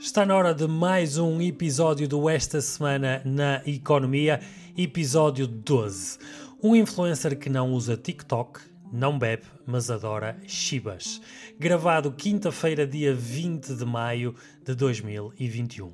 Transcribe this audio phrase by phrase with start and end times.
[0.00, 4.40] Está na hora de mais um episódio do Esta Semana na Economia,
[4.76, 6.18] episódio 12.
[6.62, 8.60] Um influencer que não usa TikTok,
[8.92, 11.20] não bebe, mas adora chibas.
[11.58, 15.92] Gravado quinta-feira, dia 20 de maio de 2021.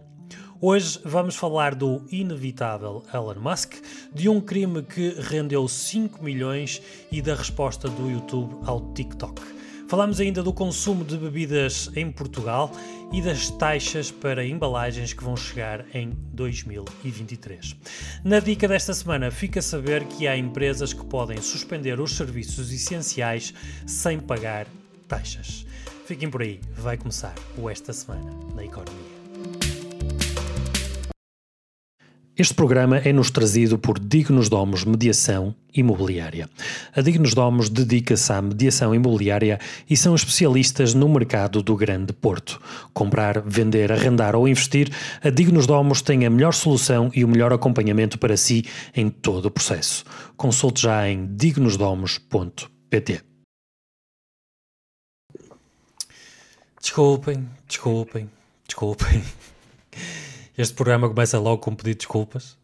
[0.61, 3.73] Hoje vamos falar do inevitável Elon Musk,
[4.13, 9.64] de um crime que rendeu 5 milhões e da resposta do YouTube ao TikTok.
[9.95, 12.69] Falamos ainda do consumo de bebidas em Portugal
[13.13, 17.77] e das taxas para embalagens que vão chegar em 2023.
[18.25, 22.73] Na dica desta semana, fica a saber que há empresas que podem suspender os serviços
[22.73, 23.55] essenciais
[23.87, 24.67] sem pagar
[25.07, 25.65] taxas.
[26.07, 29.14] Fiquem por aí, vai começar o Esta Semana na Economia.
[32.37, 36.51] Este programa é-nos trazido por Dignos Domos Mediação Imobiliária.
[36.93, 42.61] A Dignos Domos dedica-se à mediação imobiliária e são especialistas no mercado do Grande Porto.
[42.93, 47.53] Comprar, vender, arrendar ou investir, a Dignos Domos tem a melhor solução e o melhor
[47.53, 48.65] acompanhamento para si
[48.97, 50.05] em todo o processo.
[50.37, 53.21] Consulte já em dignosdomos.pt.
[56.81, 58.29] Desculpem, desculpem,
[58.67, 59.23] desculpem.
[60.57, 62.57] Este programa começa logo com um pedido de desculpas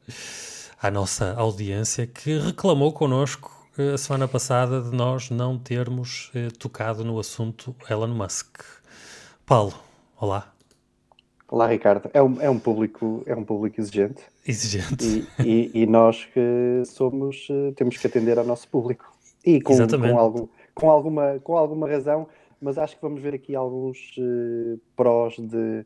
[0.80, 6.50] à nossa audiência que reclamou connosco eh, a semana passada de nós não termos eh,
[6.56, 8.60] tocado no assunto Elon Musk.
[9.44, 9.74] Paulo,
[10.20, 10.54] olá.
[11.48, 12.08] Olá, Ricardo.
[12.14, 14.22] É um, é um, público, é um público exigente.
[14.46, 15.26] Exigente.
[15.40, 19.12] E, e, e nós que somos, eh, temos que atender ao nosso público.
[19.44, 22.28] E com, com, algum, com, alguma, com alguma razão,
[22.60, 25.84] mas acho que vamos ver aqui alguns uh, prós de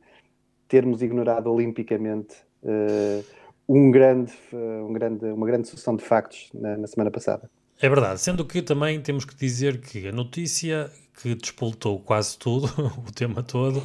[0.68, 3.24] termos ignorado olimpicamente uh,
[3.68, 7.50] um grande, uh, um grande, uma grande sucessão de factos na, na, semana passada.
[7.80, 12.66] É verdade, sendo que também temos que dizer que a notícia que despoltou quase tudo,
[13.06, 13.82] o tema todo,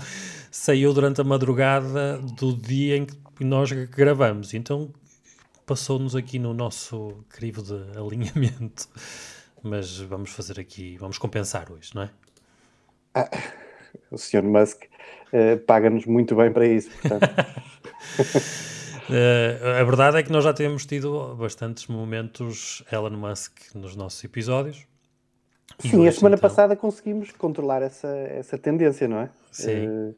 [0.51, 4.53] saiu durante a madrugada do dia em que nós gravamos.
[4.53, 4.91] Então
[5.65, 8.87] passou-nos aqui no nosso crivo de alinhamento.
[9.61, 12.09] Mas vamos fazer aqui, vamos compensar hoje, não é?
[13.13, 13.29] Ah,
[14.09, 14.43] o Sr.
[14.43, 14.88] Musk
[15.33, 16.89] uh, paga-nos muito bem para isso.
[19.09, 24.23] Uh, a verdade é que nós já temos tido bastantes momentos Elon Musk nos nossos
[24.23, 24.87] episódios.
[25.79, 26.49] Sim, hoje, a semana então...
[26.49, 29.29] passada conseguimos controlar essa, essa tendência, não é?
[29.51, 29.87] Sim.
[29.87, 30.15] Uh,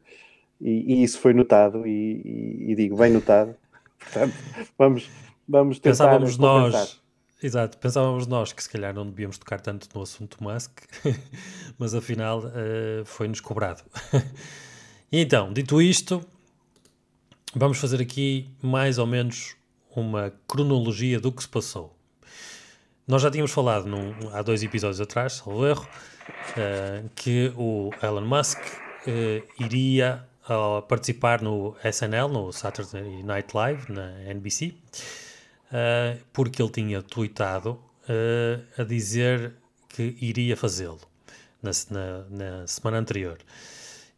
[0.60, 1.90] e, e, isso foi notado, e,
[2.24, 3.54] e, e, digo, bem notado.
[3.98, 4.34] Portanto,
[4.78, 5.10] vamos,
[5.48, 7.00] vamos tentar Pensávamos nós,
[7.42, 10.80] exato, pensávamos nós que se calhar não devíamos tocar tanto no assunto Musk,
[11.78, 13.82] mas afinal uh, foi-nos cobrado.
[15.12, 16.24] E então, dito isto,
[17.54, 19.54] vamos fazer aqui mais ou menos
[19.94, 21.94] uma cronologia do que se passou.
[23.06, 28.22] Nós já tínhamos falado num, há dois episódios atrás, salvo erro, uh, que o Elon
[28.22, 34.74] Musk uh, iria uh, participar no SNL, no Saturday Night Live, na NBC,
[36.32, 37.78] porque ele tinha tweetado
[38.78, 39.52] a dizer
[39.90, 41.00] que iria fazê-lo
[41.62, 43.38] na, na, na semana anterior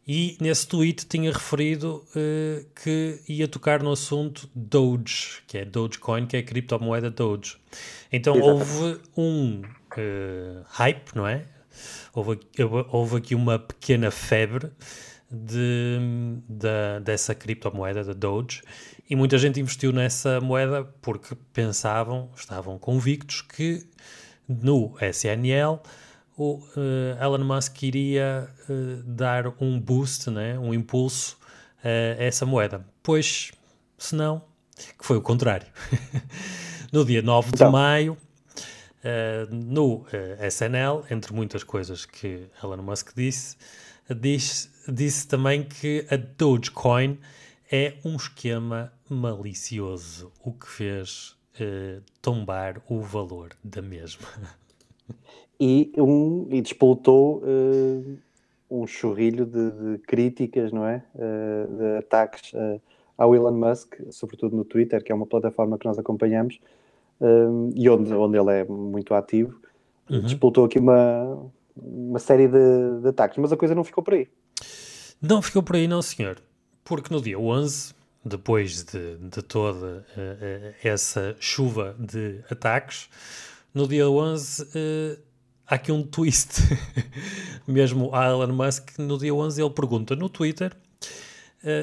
[0.07, 6.27] e nesse tweet tinha referido uh, que ia tocar no assunto Doge, que é Dogecoin,
[6.27, 7.57] que é a criptomoeda Doge.
[8.11, 11.45] Então houve um uh, hype, não é?
[12.13, 12.39] Houve,
[12.91, 14.71] houve aqui uma pequena febre
[15.29, 15.97] de,
[16.47, 18.61] de, dessa criptomoeda, da Doge,
[19.09, 23.87] e muita gente investiu nessa moeda porque pensavam, estavam convictos que
[24.47, 25.81] no SNL
[26.37, 31.37] o uh, Elon Musk iria uh, dar um boost, né, um impulso
[31.79, 32.85] uh, a essa moeda.
[33.01, 33.51] Pois,
[33.97, 34.43] se não,
[34.75, 35.67] que foi o contrário.
[36.91, 37.67] no dia 9 então.
[37.67, 38.17] de maio,
[39.51, 40.03] no
[40.49, 43.55] SNL, entre muitas coisas que Elon Musk disse,
[44.09, 47.19] disse, disse também que a Dogecoin
[47.71, 51.35] é um esquema malicioso, o que fez
[52.19, 54.27] tombar o valor da mesma.
[55.59, 58.17] e, um, e despoltou uh,
[58.69, 61.03] um chorrilho de, de, críticas, não é?
[61.13, 62.81] Uh, de ataques uh,
[63.17, 66.59] ao Elon Musk, sobretudo no Twitter, que é uma plataforma que nós acompanhamos
[67.73, 69.57] e onde, onde ele é muito ativo.
[70.09, 70.19] Uhum.
[70.19, 74.27] Despoltou aqui uma, uma série de, de ataques, mas a coisa não ficou por aí.
[75.21, 76.41] Não ficou por aí, não, senhor.
[76.83, 77.93] Porque no dia 11,
[78.25, 80.05] depois de, de toda
[80.83, 83.07] essa chuva de ataques,
[83.75, 84.67] no dia 11 uh,
[85.67, 86.61] há aqui um twist.
[87.67, 90.77] Mesmo a Elon Musk, no dia 11, ele pergunta no Twitter uh,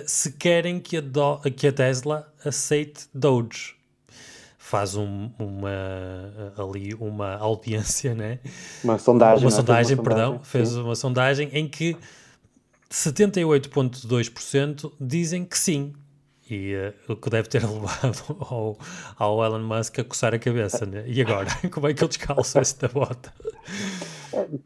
[0.07, 3.75] se querem que a, Do que a Tesla aceite Doge.
[4.57, 8.39] Faz um, uma, ali uma audiência, né?
[8.83, 9.45] Uma sondagem.
[9.45, 10.27] Uma sondagem, uma perdão.
[10.27, 11.95] Sondagem, fez uma sondagem em que
[12.91, 15.93] 78,2% dizem que sim.
[16.53, 18.79] E uh, o que deve ter levado ao,
[19.19, 20.85] ao Elon Musk a coçar a cabeça.
[20.85, 21.03] Né?
[21.07, 21.49] E agora?
[21.73, 23.33] Como é que ele descalçou esta bota?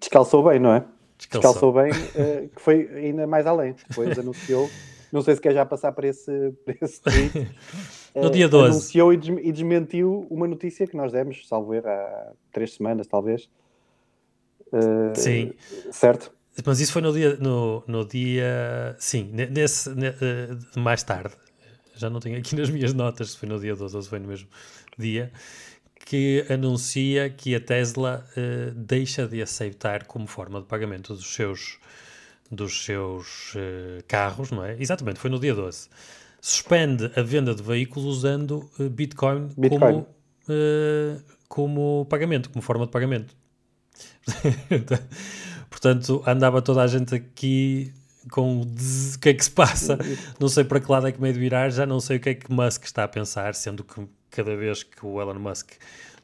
[0.01, 0.85] Descalçou bem, não é?
[1.17, 3.75] Descalçou, descalçou bem, uh, que foi ainda mais além.
[3.89, 4.69] Depois anunciou,
[5.13, 7.51] não sei se quer já passar para esse, para esse tweet.
[8.15, 8.71] no uh, dia 12.
[8.71, 13.07] Anunciou e, des e, desmentiu uma notícia que nós demos, salvo erro, há três semanas,
[13.07, 13.49] talvez.
[15.15, 15.53] Sim.
[15.93, 16.33] Certo?
[16.65, 19.91] Mas isso foi no dia, no, no dia sim, nesse,
[20.77, 21.35] mais tarde,
[21.97, 24.19] já não tenho aqui nas minhas notas se foi no dia 12 ou se foi
[24.19, 24.49] no mesmo
[24.99, 25.33] dia,
[26.05, 31.79] que anuncia que a Tesla uh, deixa de aceitar como forma de pagamento dos seus,
[32.51, 34.77] dos seus uh, carros, não é?
[34.81, 35.89] Exatamente, foi no dia 12.
[36.41, 40.07] Suspende a venda de veículos usando uh, Bitcoin, Bitcoin, Como,
[41.49, 43.35] como pagamento, como forma de pagamento.
[45.69, 47.93] Portanto, andava toda a gente aqui
[48.31, 48.67] com o
[49.21, 49.99] que é que se passa,
[50.41, 52.31] não sei para que lado é que meio de virar, já não sei o que
[52.31, 55.73] é que Musk está a pensar, sendo que cada vez que o Elon Musk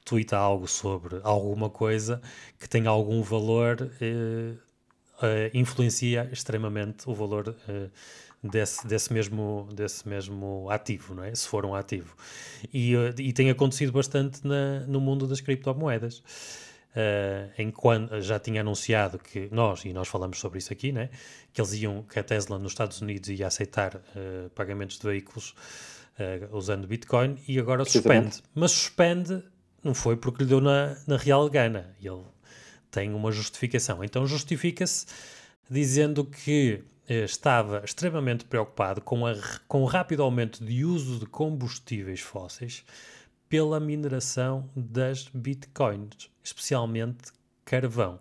[0.05, 2.21] twitta algo sobre alguma coisa
[2.59, 4.55] que tem algum valor, eh,
[5.23, 7.89] eh, influencia extremamente o valor eh,
[8.43, 11.35] desse, desse, mesmo, desse mesmo ativo, não é?
[11.35, 12.15] se for um ativo.
[12.73, 16.23] E, eh, e tem acontecido bastante na, no mundo das criptomoedas.
[16.95, 21.09] Uh, enquanto já tinha anunciado que nós, e nós falamos sobre isso aqui, né,
[21.51, 25.55] que eles iam, que a Tesla nos Estados Unidos ia aceitar uh, pagamentos de veículos
[26.19, 28.43] uh, usando Bitcoin e agora suspende.
[28.55, 29.43] Mas suspende
[29.83, 31.97] não foi porque lhe deu na, na real gana.
[31.99, 32.25] Ele
[32.91, 34.05] tem uma justificação.
[34.05, 35.07] Então justifica-se
[35.71, 39.35] dizendo que estava extremamente preocupado com, a,
[39.67, 42.85] com o rápido aumento de uso de combustíveis fósseis
[43.53, 47.31] pela mineração das bitcoins, especialmente
[47.67, 48.19] carvão.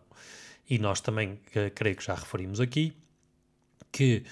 [0.69, 2.92] E nós também, uh, creio que já referimos aqui,
[3.94, 4.25] que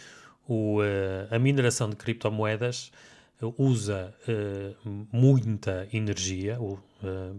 [0.46, 2.92] o, uh, a mineração de criptomoedas
[3.42, 4.14] uh, usa
[5.10, 6.58] muita energia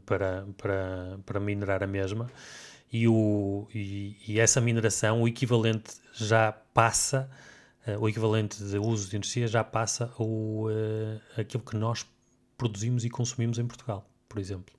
[0.06, 2.30] para, para, para minerar a mesma
[2.90, 7.28] e, o, e, e, essa mineração, o equivalente já passa,
[8.00, 10.66] o equivalente de uso de energia já passa o,
[11.36, 12.06] aquilo que nós
[12.60, 14.74] produzimos e consumimos em Portugal, por exemplo,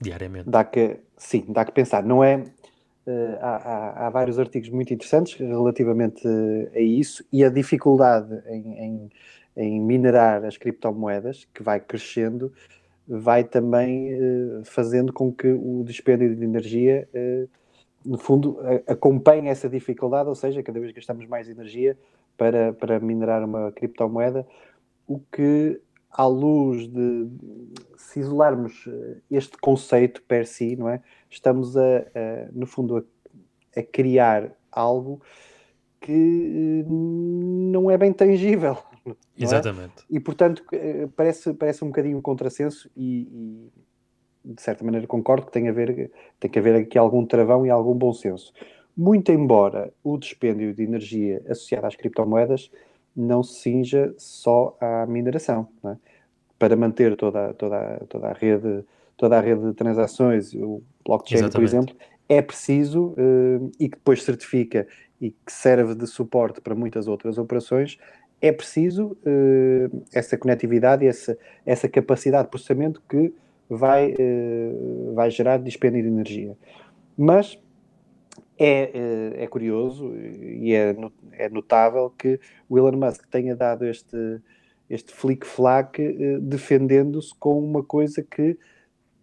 [0.00, 0.48] diariamente.
[0.48, 2.04] Dá que, sim, dá que pensar.
[2.04, 2.36] Não é.
[2.36, 6.28] Uh, há, há, há, vários artigos muito interessantes relativamente
[6.74, 9.10] a isso e a dificuldade em, em,
[9.56, 12.52] em minerar as criptomoedas, que vai crescendo,
[13.08, 17.48] vai também uh, fazendo com que o dispêndio de energia, uh,
[18.04, 21.98] no fundo, acompanhe essa dificuldade, ou seja, cada vez gastamos mais energia
[22.36, 24.46] para, para minerar uma criptomoeda,
[25.08, 27.28] o que à luz de
[27.96, 31.02] se isolarmos eh, este conceito per si, não é?
[31.28, 35.20] Estamos a, a no fundo a, a, criar algo
[36.00, 38.78] que eh, não é bem tangível.
[39.40, 39.44] É?
[39.44, 40.02] Exatamente.
[40.02, 40.16] É?
[40.16, 43.70] E portanto eh, parece, parece um bocadinho um contrassenso e,
[44.44, 47.64] e, de certa maneira concordo que tem, a ver, tem que haver aqui algum travão
[47.64, 48.52] e algum bom senso.
[48.94, 52.70] Muito embora o dispêndio de energia associado às criptomoedas
[53.18, 55.68] não se cinja só à mineração.
[55.84, 55.96] É?
[56.58, 58.84] Para manter toda, toda, toda, a rede,
[59.16, 61.54] toda a rede de transações, o blockchain, Exatamente.
[61.54, 61.96] por exemplo,
[62.28, 64.86] é preciso uh, e que depois certifica
[65.20, 67.98] e que serve de suporte para muitas outras operações,
[68.40, 73.32] é preciso uh, essa conectividade e essa, essa capacidade de processamento que
[73.68, 76.56] vai, uh, vai gerar dispêndio de energia.
[77.16, 77.58] Mas
[78.58, 78.90] é,
[79.38, 80.94] é, é curioso e é,
[81.32, 84.40] é notável que o Elon Musk tenha dado este,
[84.90, 88.58] este flick-flack eh, defendendo-se com uma coisa que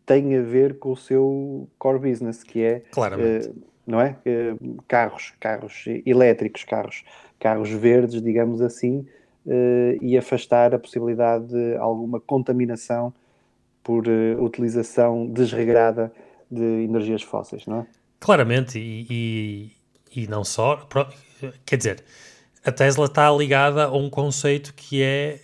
[0.05, 3.49] tem a ver com o seu core business, que é, Claramente.
[3.49, 4.17] Uh, não é?
[4.87, 7.03] Carros, carros elétricos, carros,
[7.39, 9.05] carros verdes, digamos assim,
[10.01, 13.13] e afastar a possibilidade de alguma contaminação
[13.83, 14.07] por
[14.39, 16.11] utilização desregrada
[16.49, 17.87] de energias fósseis, não é?
[18.25, 20.89] Claramente, e, e, e não só,
[21.63, 22.03] quer dizer,
[22.63, 25.39] a Tesla está ligada a um conceito que é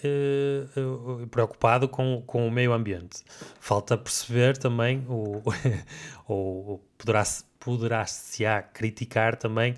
[0.76, 3.24] uh, preocupado com, com o meio ambiente.
[3.60, 5.44] Falta perceber também, o,
[6.28, 9.76] ou poderá-se poderá -se criticar também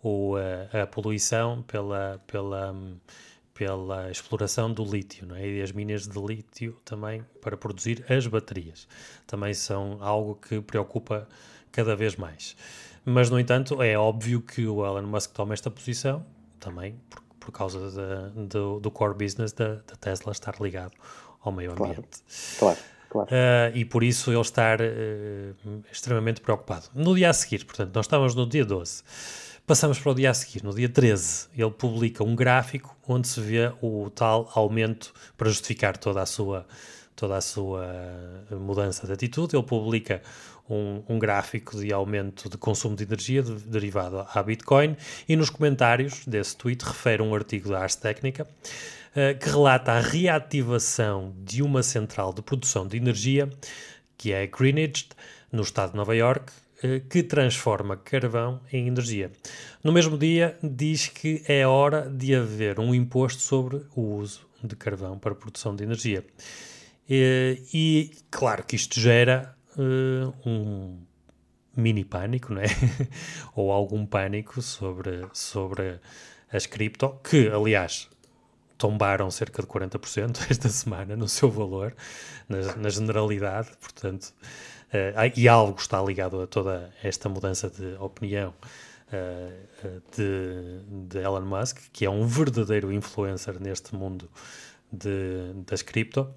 [0.00, 0.36] o,
[0.72, 2.72] a, a poluição pela, pela,
[3.52, 5.44] pela exploração do lítio não é?
[5.44, 8.86] e as minas de lítio também para produzir as baterias.
[9.26, 11.26] Também são algo que preocupa
[11.74, 12.56] cada vez mais.
[13.04, 16.24] Mas, no entanto, é óbvio que o Elon Musk toma esta posição
[16.58, 17.78] também por, por causa
[18.30, 20.92] do, do, core business da, da, Tesla estar ligado
[21.42, 22.22] ao meio ambiente.
[22.58, 22.78] Claro,
[23.10, 23.28] claro.
[23.28, 26.86] Uh, e por isso ele estar uh, extremamente preocupado.
[26.94, 29.02] No dia a seguir, portanto, nós estávamos no dia 12.
[29.66, 33.40] Passamos para o dia a seguir, no dia 13, ele publica um gráfico onde se
[33.40, 36.66] vê o tal aumento para justificar toda a sua,
[37.16, 37.86] toda a sua
[38.50, 39.56] mudança de atitude.
[39.56, 40.20] Ele publica
[40.68, 44.96] um, um gráfico de aumento de consumo de energia de, derivado à Bitcoin
[45.28, 50.00] e nos comentários desse tweet refere um artigo da Ars Técnica uh, que relata a
[50.00, 53.48] reativação de uma central de produção de energia
[54.16, 55.08] que é Greenwich,
[55.52, 56.52] no estado de Nova York,
[56.82, 59.30] eh, que transforma carvão em energia.
[59.82, 64.74] No mesmo dia, diz que é hora de haver um imposto sobre o uso de
[64.76, 66.24] carvão para produção de energia.
[67.08, 70.98] E, e claro que isto gera uh, um
[71.76, 72.66] mini pânico, não é?
[73.54, 76.00] Ou algum pânico sobre, sobre
[76.52, 78.08] as cripto, que aliás
[78.78, 81.94] tombaram cerca de 40% esta semana no seu valor,
[82.48, 84.32] na, na generalidade, portanto
[84.94, 88.54] uh, e algo está ligado a toda esta mudança de opinião
[89.08, 94.28] uh, de, de, Elon Musk, que é um verdadeiro influencer neste mundo
[94.92, 96.32] de, das cripto.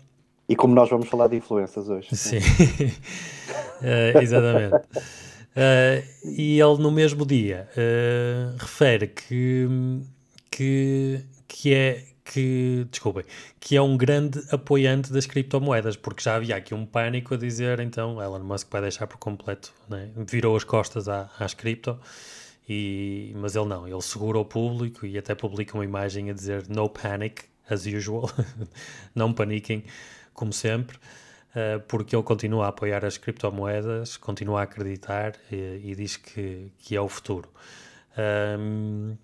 [0.50, 2.16] E como nós vamos falar de influências hoje.
[2.16, 4.75] Sim, uh, exatamente.
[4.75, 9.68] Uh, e ele no mesmo dia uh, refere que,
[10.50, 13.24] que, que é que, desculpem,
[13.60, 17.80] que é um grande apoiante das criptomoedas, porque já havia aqui um pânico a dizer,
[17.80, 20.10] então, Elon Musk vai deixar por completo, né?
[20.16, 21.98] virou as costas à, às cripto,
[22.68, 26.66] e, mas ele não, ele segura o público e até publica uma imagem a dizer
[26.68, 28.30] no panic, as usual,
[29.16, 29.86] não paniquem,
[30.38, 35.96] como sempre, uh, porque ele continua a apoiar as criptomoedas, continua a acreditar e, e
[35.96, 37.50] diz que, que é o futuro.
[38.60, 39.17] Um,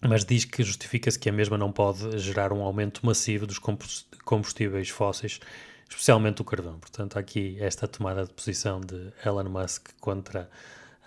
[0.00, 3.58] mas diz que justifica-se que a mesma não pode gerar um aumento massivo dos
[4.24, 5.40] combustíveis fósseis,
[5.88, 6.78] especialmente o carvão.
[6.78, 10.48] Portanto, aqui esta tomada de posição de Elon Musk contra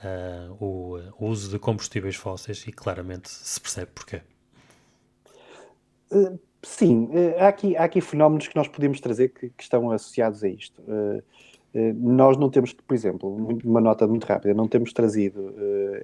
[0.03, 4.21] uh, o, uso de combustíveis fósseis e claramente se percebe porquê.
[6.61, 10.43] Sim, uh, há, aqui, há aqui fenómenos que nós podemos trazer que, que estão associados
[10.43, 10.81] a isto.
[11.95, 15.53] nós não temos, por exemplo, uma nota muito rápida, não temos trazido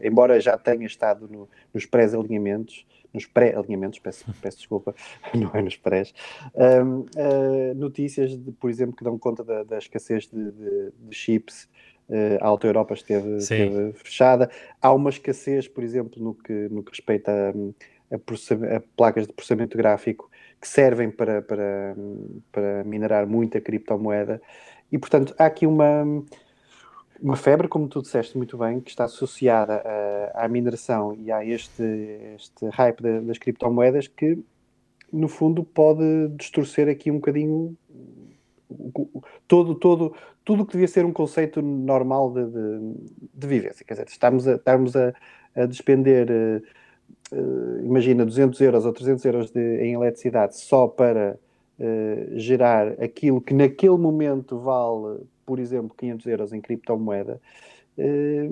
[0.01, 4.93] embora já tenha estado no, nos pré-alinhamentos, nos pré-alinhamentos, peço, peço, desculpa,
[5.33, 6.03] não é nos pré,
[6.83, 11.15] um, uh, notícias, de, por exemplo, que dão conta da, da escassez de, de, de
[11.15, 11.67] chips.
[12.39, 14.47] A Alta Europa esteve, esteve, fechada.
[14.79, 19.33] Há uma escassez, por exemplo, no que, no que respeita a, a, a placas de
[19.33, 21.95] processamento gráfico que servem para, para,
[22.51, 24.41] para minerar muita criptomoeda.
[24.91, 26.03] E, portanto, há aqui uma,
[27.21, 29.81] uma febre, como tu disseste muito bem, que está associada
[30.33, 31.83] à, à mineração e a este,
[32.35, 34.39] este hype das criptomoedas que,
[35.11, 37.77] no fundo, pode distorcer aqui um bocadinho
[39.47, 42.95] todo, todo, tudo que devia ser um conceito normal de, de,
[43.33, 43.85] de vivência.
[43.85, 45.13] Quer dizer, estamos a, estamos a,
[45.55, 46.27] a despender,
[47.31, 51.37] uh, uh, imagina, 200 euros ou 300 euros de, em eletricidade só para
[51.79, 57.39] uh, gerar aquilo que naquele momento vale por exemplo, 500 euros em criptomoeda,
[57.97, 58.49] eh,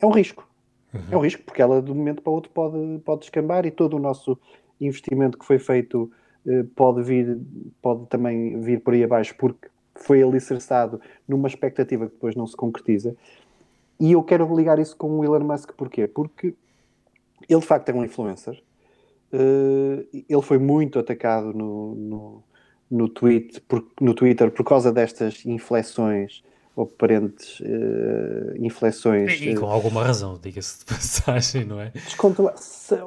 [0.00, 0.48] é um risco.
[0.94, 1.00] Uhum.
[1.10, 3.70] É um risco porque ela de um momento para o outro pode, pode descambar e
[3.70, 4.38] todo o nosso
[4.80, 6.10] investimento que foi feito
[6.76, 7.38] pode vir,
[7.82, 12.56] pode também vir por aí abaixo porque foi alicerçado numa expectativa que depois não se
[12.56, 13.16] concretiza.
[13.98, 16.06] E eu quero ligar isso com o Elon Musk, porquê?
[16.06, 16.54] Porque
[17.48, 18.62] ele de facto é um influencer.
[19.32, 22.44] Uh, ele foi muito atacado no, no,
[22.90, 26.42] no, tweet, por, no Twitter por causa destas inflexões
[26.76, 29.40] ou aparentes uh, inflexões.
[29.40, 31.92] E, e, com alguma razão, diga-se de passagem, não é?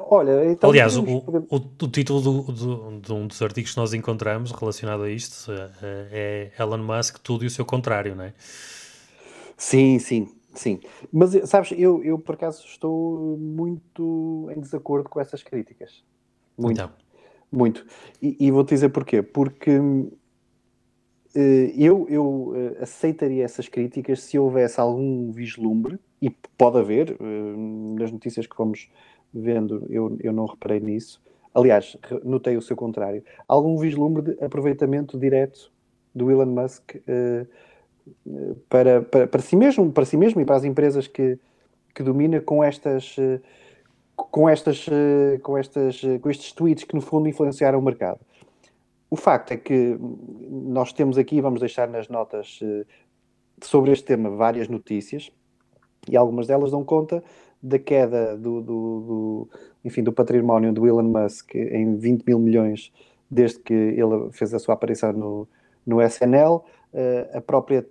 [0.08, 3.94] Olha, então Aliás, o, o, o, título do, do, de um dos artigos que nós
[3.94, 5.50] encontramos relacionado a isto
[5.82, 8.34] é Elon Musk, tudo e o seu contrário, não é?
[9.56, 10.80] Sim, sim, sim.
[11.12, 16.04] Mas, sabes, eu, eu por acaso estou muito em desacordo com essas críticas.
[16.56, 16.80] Muito.
[16.80, 16.90] Então.
[17.50, 17.84] Muito.
[18.22, 19.22] E, e vou-te dizer porquê.
[19.22, 20.12] Porque uh,
[21.34, 28.12] eu, eu uh, aceitaria essas críticas se houvesse algum vislumbre, e pode haver, uh, nas
[28.12, 28.90] notícias que fomos
[29.32, 31.20] vendo, eu, eu não reparei nisso.
[31.52, 33.24] Aliás, notei o seu contrário.
[33.48, 35.72] Algum vislumbre de aproveitamento direto
[36.14, 36.96] do Elon Musk
[38.68, 41.38] para, para, para si mesmo, para si mesmo e para as empresas que,
[41.94, 43.16] que domina com estas
[44.30, 44.86] com, estas,
[45.42, 48.20] com, estas, com estes tweets que, no fundo, influenciaram o mercado.
[49.10, 49.96] O facto é que
[50.48, 52.84] nós temos aqui, vamos deixar nas notas eh,
[53.60, 55.32] sobre este tema várias notícias
[56.08, 57.22] e algumas delas dão conta
[57.60, 59.48] da queda do, do, do,
[59.84, 62.92] enfim, do património do Elon Musk em 20 mil milhões
[63.28, 65.48] desde que ele fez a sua aparição no,
[65.84, 66.62] no SNL.
[66.92, 67.86] Uh, a própria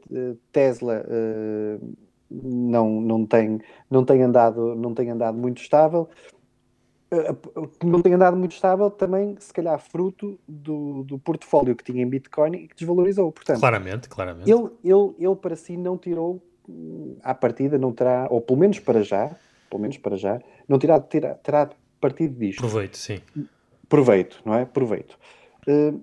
[0.51, 1.96] Tesla uh,
[2.29, 6.10] não, não, tem, não, tem andado, não tem andado muito estável.
[7.84, 12.08] Não tem andado muito estável também, se calhar, fruto do, do portfólio que tinha em
[12.08, 13.32] Bitcoin e que desvalorizou.
[13.32, 14.51] Portanto, claramente, claramente.
[14.51, 16.39] Ele, ele, ele para si não tirou,
[17.24, 19.36] à partida, não terá, ou pelo menos para já,
[19.72, 22.60] pelo menos para já, não terá, terá, terá partido disto.
[22.60, 23.20] Proveito, sim.
[23.88, 24.65] Proveito, não é?
[24.65, 25.18] Proveito.
[25.68, 26.00] Uh,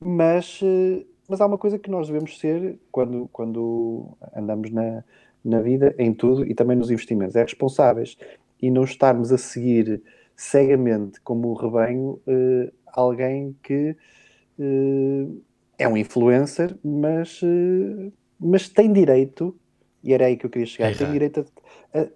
[0.00, 5.04] mas, uh, mas há uma coisa que nós devemos ser quando, quando andamos na,
[5.44, 8.16] na vida, em tudo e também nos investimentos, é responsáveis
[8.60, 10.02] e não estarmos a seguir
[10.36, 13.96] cegamente como o rebanho uh, alguém que
[15.78, 17.40] é um influencer, mas,
[18.38, 19.56] mas tem direito,
[20.04, 21.46] e era aí que eu queria chegar, é tem direito
[21.94, 22.06] a, a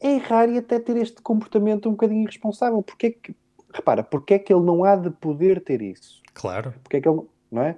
[0.00, 2.82] é errar e até ter este comportamento um bocadinho irresponsável.
[2.82, 3.36] Porque é que,
[3.72, 6.22] repara, porque é que ele não há de poder ter isso?
[6.32, 6.72] Claro.
[6.82, 7.76] Porque é que ele, não é?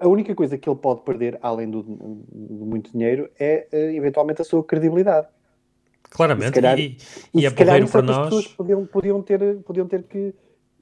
[0.00, 4.42] A única coisa que ele pode perder, além do, do muito dinheiro, é uh, eventualmente
[4.42, 5.28] a sua credibilidade.
[6.10, 6.96] Claramente, e, calhar, e,
[7.32, 8.18] e, e é porreiro para nós.
[8.18, 10.34] As pessoas podiam, podiam, ter, podiam ter que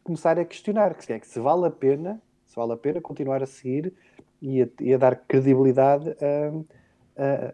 [0.02, 3.43] começar a questionar que, é que se vale a pena, se vale a pena continuar
[3.43, 3.93] a seguir
[4.41, 6.11] e a, e a dar credibilidade
[7.17, 7.52] a,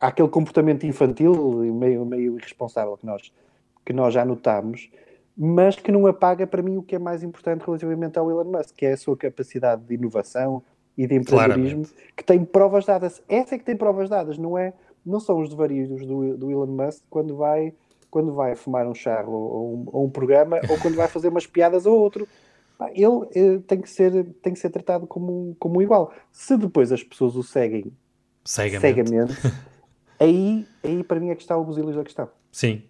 [0.00, 3.32] a, aquele comportamento infantil e meio, meio irresponsável que nós,
[3.84, 4.90] que nós já notamos,
[5.36, 8.74] mas que não apaga para mim o que é mais importante relativamente ao Elon Musk,
[8.74, 10.62] que é a sua capacidade de inovação
[10.96, 12.12] e de empreendedorismo, Claramente.
[12.16, 13.22] que tem provas dadas.
[13.28, 14.72] Essa é que tem provas dadas, não é?
[15.04, 17.74] Não são os devarios do, do Elon Musk quando vai
[18.08, 21.46] quando vai fumar um charro ou um, ou um programa ou quando vai fazer umas
[21.46, 22.26] piadas ou outro.
[22.92, 26.12] Ele, ele, tem, que ser, tem que ser tratado como, como igual.
[26.30, 27.92] Se depois as pessoas o seguem
[28.44, 29.34] cegamente, cegamente
[30.18, 32.28] Aí, aí para mim é que está o busilis da questão.
[32.50, 32.82] Sim.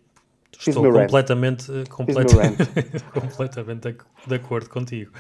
[0.58, 5.12] Fiz Estou completamente, completamente, completamente de, de acordo contigo.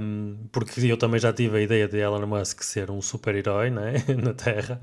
[0.00, 3.94] Um, porque eu também já tive a ideia de Elon Musk ser um super-herói né,
[4.22, 4.80] na Terra,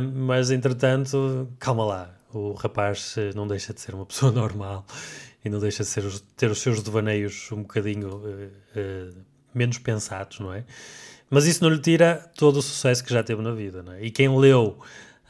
[0.00, 4.86] um, mas entretanto, calma lá, o rapaz eh, não deixa de ser uma pessoa normal
[5.44, 6.04] e não deixa de ser,
[6.36, 8.46] ter os seus devaneios um bocadinho uh,
[8.78, 9.14] uh,
[9.54, 10.64] menos pensados, não é?
[11.30, 14.02] Mas isso não lhe tira todo o sucesso que já teve na vida, não é?
[14.02, 14.78] E quem leu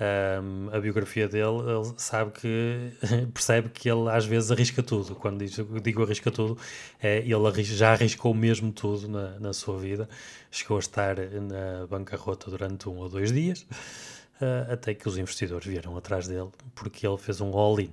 [0.00, 2.92] um, a biografia dele, ele sabe que
[3.34, 5.14] percebe que ele às vezes arrisca tudo.
[5.16, 6.56] Quando digo, digo arrisca tudo,
[7.02, 10.08] é, ele já arriscou mesmo tudo na, na sua vida.
[10.50, 13.62] Chegou a estar na bancarrota durante um ou dois dias,
[14.40, 17.92] uh, até que os investidores vieram atrás dele, porque ele fez um all-in.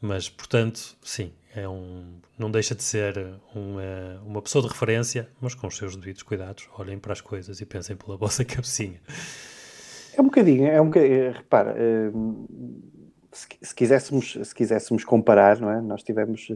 [0.00, 3.16] Mas, portanto, sim, é um, não deixa de ser
[3.54, 6.68] uma, uma pessoa de referência, mas com os seus devidos cuidados.
[6.76, 9.00] Olhem para as coisas e pensem pela vossa cabecinha.
[10.16, 11.76] É um bocadinho, é um bocadinho, eh, repara,
[12.14, 12.46] hum,
[13.32, 15.80] se, se, quiséssemos, se quiséssemos comparar, não é?
[15.80, 16.48] Nós tivemos,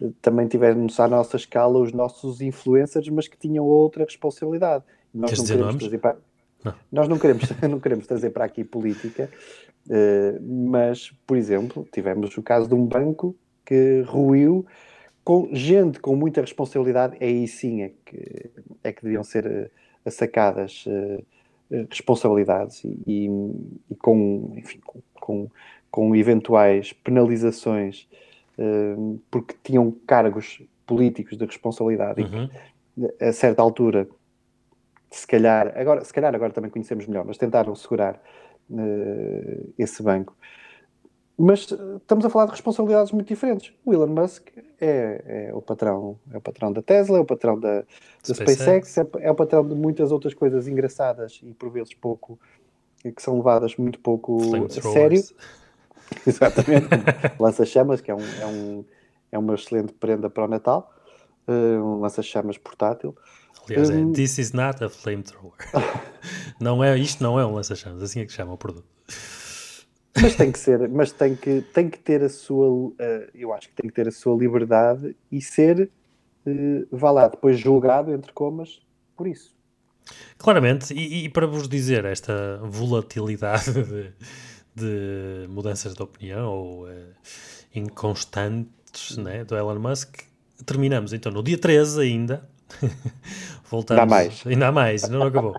[0.00, 4.84] eh, também tivemos à nossa escala os nossos influencers, mas que tinham outra responsabilidade.
[5.14, 5.82] Nós Queres não queremos nomes?
[5.82, 6.16] trazer para,
[6.64, 6.74] não.
[6.92, 9.30] Nós não queremos, não queremos trazer para aqui política,
[10.42, 14.66] mas, por exemplo, tivemos o caso de um banco que ruiu
[15.24, 18.50] com gente com muita responsabilidade, aí sim é que,
[18.82, 19.70] é que deviam ser
[20.10, 21.22] sacadas eh,
[21.90, 23.26] responsabilidades e, e,
[23.90, 25.50] e com, enfim, com, com,
[25.90, 28.08] com, eventuais penalizações
[28.58, 32.48] uh, porque tinham cargos políticos de responsabilidade uhum.
[32.96, 34.08] e que, a certa altura
[35.10, 38.20] se calhar, agora, se calhar agora também conhecemos melhor, mas tentaram segurar
[38.70, 40.34] uh, esse banco
[41.38, 43.72] mas eh, estamos a falar de responsabilidades muito diferentes.
[43.84, 44.48] O Elon Musk
[44.80, 47.82] é, é o patrão, é o patrão da Tesla, é o patrão da,
[48.26, 52.38] da SpaceX, é, é, o patrão de muitas outras coisas engraçadas e por vezes pouco
[53.02, 55.22] que são levadas muito pouco a sério.
[56.26, 56.88] Exatamente.
[57.38, 58.84] lança-chamas, que é, um, é, um,
[59.30, 60.92] é uma excelente prenda para o Natal.
[61.46, 63.16] Uh, um lança-chamas portátil.
[63.68, 65.52] Aliás, um, é, this is not a flamethrower.
[66.60, 68.86] não é, isto não é um lança-chamas, assim é que chama o produto.
[70.20, 72.94] Mas tem que ser, mas tem que, tem que ter a sua, uh,
[73.34, 75.90] eu acho que tem que ter a sua liberdade e ser,
[76.46, 78.80] uh, vá lá, depois julgado, entre comas,
[79.16, 79.56] por isso.
[80.38, 84.12] Claramente, e, e para vos dizer esta volatilidade de,
[84.74, 86.90] de mudanças de opinião ou uh,
[87.74, 90.20] inconstantes né, do Elon Musk,
[90.64, 92.48] terminamos então no dia 13 ainda.
[93.70, 94.00] Voltamos.
[94.02, 94.46] Ainda mais.
[94.46, 95.56] Ainda há mais, não acabou.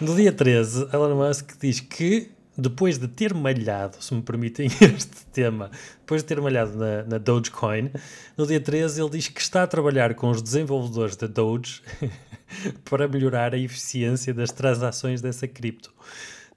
[0.00, 5.26] No dia 13, Elon Musk diz que depois de ter malhado, se me permitem este
[5.32, 7.90] tema, depois de ter malhado na, na Dogecoin,
[8.36, 11.82] no dia 13 ele diz que está a trabalhar com os desenvolvedores da Doge
[12.84, 15.92] para melhorar a eficiência das transações dessa cripto.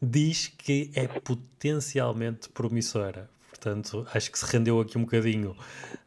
[0.01, 3.29] Diz que é potencialmente promissora.
[3.49, 5.55] Portanto, acho que se rendeu aqui um bocadinho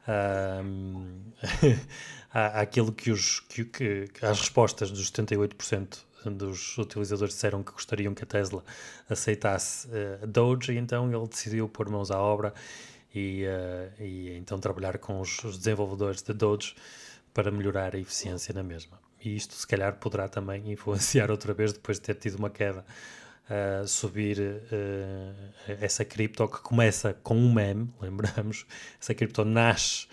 [0.07, 1.07] um,
[2.31, 8.25] àquilo que os que, que, as respostas dos 78% dos utilizadores disseram que gostariam que
[8.25, 8.65] a Tesla
[9.09, 12.53] aceitasse uh, a Doge, e então ele decidiu pôr mãos à obra
[13.15, 16.75] e, uh, e então trabalhar com os, os desenvolvedores da Doge
[17.33, 18.99] para melhorar a eficiência na mesma.
[19.23, 22.85] E isto, se calhar, poderá também influenciar outra vez, depois de ter tido uma queda,
[23.51, 28.67] uh, subir uh, essa cripto que começa com um meme, lembramos,
[29.01, 30.07] essa cripto nasce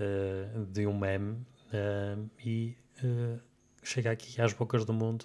[0.00, 1.46] uh, de um meme
[2.44, 2.74] e
[3.88, 5.24] chega aqui às bocas do mundo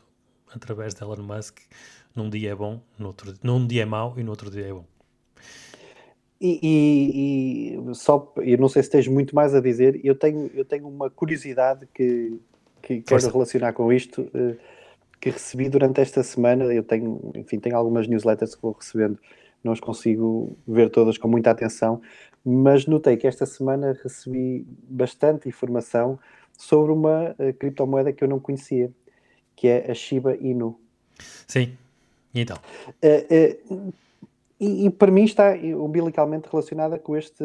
[0.53, 1.59] através de Elon Musk.
[2.15, 4.71] Num dia é bom, no outro, num dia é mau e no outro dia é
[4.71, 4.85] bom.
[6.39, 10.49] E, e, e, só, eu não sei se tens muito mais a dizer, eu tenho,
[10.53, 12.39] eu tenho uma curiosidade que,
[12.81, 14.57] que quero relacionar com isto, uh,
[15.19, 16.65] que recebi durante esta semana.
[16.65, 19.17] Eu tenho, enfim, tenho algumas newsletters que vou recebendo,
[19.63, 22.01] não as consigo ver todas com muita atenção,
[22.45, 26.19] mas notei que esta semana recebi bastante informação
[26.57, 28.91] sobre uma uh, criptomoeda que eu não conhecia,
[29.55, 30.79] que é a Shiba Inu.
[31.47, 31.77] Sim,
[32.33, 32.57] e então?
[33.01, 33.93] Uh, uh,
[34.59, 37.43] e, e, para mim está umbilicalmente relacionada com este,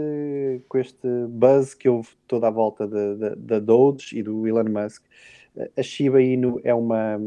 [0.69, 5.03] com este buzz que houve toda à volta da Doge e do Elon Musk.
[5.77, 7.21] A Shiba Inu é uma.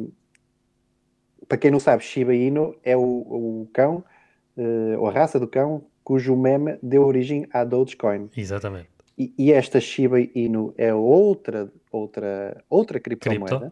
[1.45, 4.01] Para quem não sabe, Shiba Inu é o, o cão,
[4.97, 8.29] ou a raça do cão, cujo meme deu origem à Dogecoin.
[8.35, 8.89] Exatamente.
[9.17, 13.71] E, e, esta Shiba Inu é outra, outra, outra criptomoeda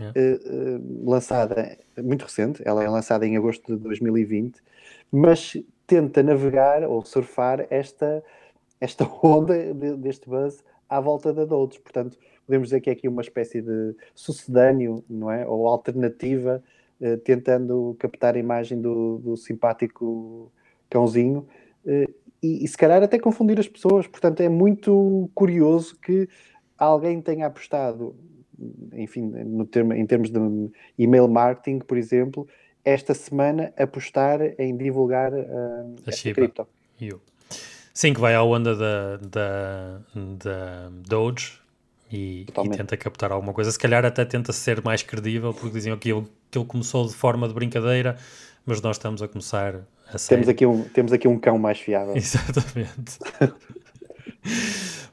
[0.00, 0.18] yeah.
[0.18, 4.62] uh, uh, lançada, muito recente, ela é lançada em agosto de 2020,
[5.12, 8.24] mas tenta navegar ou surfar esta,
[8.80, 11.78] esta onda de, deste buzz à volta da Doge.
[11.80, 15.46] Portanto, podemos dizer que é aqui uma espécie de sucedâneo, não é?
[15.46, 16.64] Ou alternativa,
[16.98, 20.50] uh, tentando captar a imagem do, do simpático
[20.90, 21.46] cãozinho
[22.42, 24.06] e, e se calhar até confundir as pessoas.
[24.06, 26.28] Portanto, é muito curioso que
[26.76, 28.14] alguém tenha apostado,
[28.92, 30.38] enfim, no termo, em termos de
[30.98, 32.46] email marketing, por exemplo,
[32.84, 36.66] esta semana apostar em divulgar uh, a esta cripto.
[37.00, 37.20] You.
[37.92, 41.58] Sim, que vai à onda da, da, da Doge
[42.10, 43.72] e, e, tenta captar alguma coisa.
[43.72, 47.14] Se calhar até tenta ser mais credível, porque diziam que ele, que ele começou de
[47.14, 48.16] forma de brincadeira,
[48.64, 49.84] mas nós estamos a começar
[50.28, 52.14] temos aqui, um, temos aqui um cão mais fiável.
[52.16, 53.18] Exatamente.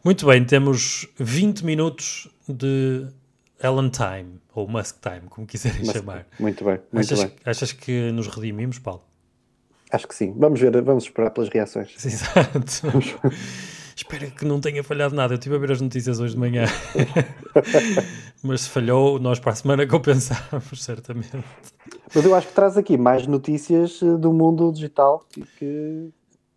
[0.03, 3.07] Muito bem, temos 20 minutos de
[3.61, 6.27] Ellen Time, ou Musk Time, como quiserem Musk, chamar.
[6.39, 7.33] Muito bem, muito achas, bem.
[7.43, 9.03] Achas que nos redimimos, Paulo?
[9.91, 10.33] Acho que sim.
[10.37, 11.93] Vamos ver, vamos esperar pelas reações.
[12.03, 12.87] Exato.
[13.95, 15.33] Espero que não tenha falhado nada.
[15.33, 16.65] Eu estive a ver as notícias hoje de manhã.
[18.43, 21.31] Mas se falhou, nós para a semana compensamos, certamente.
[22.13, 25.25] Mas eu acho que traz aqui mais notícias eh, do mundo digital
[25.57, 26.11] que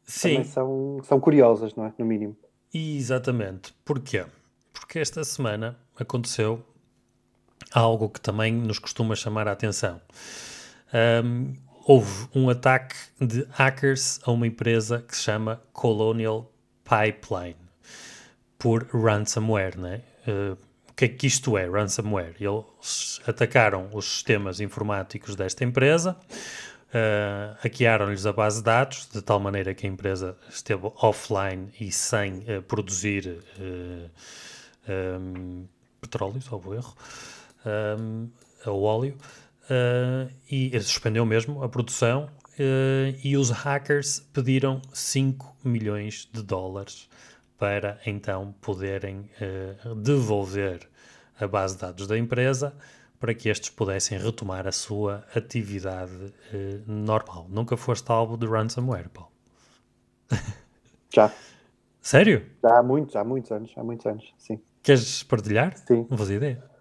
[0.04, 0.28] Sim.
[0.30, 1.92] também são, são curiosas, não é?
[1.96, 2.36] No mínimo.
[2.74, 3.72] Exatamente.
[3.84, 4.26] Porquê?
[4.72, 6.60] Porque esta semana aconteceu
[7.72, 10.00] algo que também nos costuma chamar a atenção.
[11.24, 11.54] Um,
[11.86, 16.50] houve um ataque de hackers a uma empresa que se chama Colonial
[16.88, 17.56] Pipeline
[18.58, 20.00] por ransomware, né?
[20.26, 20.56] Uh,
[20.88, 22.34] o que é que isto é, ransomware?
[22.40, 26.16] Eles atacaram os sistemas informáticos desta empresa,
[26.88, 31.92] uh, hackearam-lhes a base de dados, de tal maneira que a empresa esteve offline e
[31.92, 34.10] sem uh, produzir uh,
[35.20, 35.66] um,
[36.00, 36.96] petróleo, salvo erro,
[37.98, 38.28] um,
[38.66, 39.16] ou óleo,
[39.70, 47.08] uh, e suspendeu mesmo a produção uh, e os hackers pediram 5 milhões de dólares
[47.56, 50.88] para então poderem uh, devolver
[51.40, 52.74] a base de dados da empresa
[53.18, 57.46] para que estes pudessem retomar a sua atividade uh, normal.
[57.48, 59.32] Nunca foste alvo de ransomware, Paulo?
[61.12, 61.32] Já.
[62.00, 62.46] Sério?
[62.62, 64.60] Já há muitos, há muitos anos, há muitos anos, sim.
[64.82, 65.76] Queres partilhar?
[65.76, 66.06] Sim.
[66.08, 66.77] Não fazia ideia.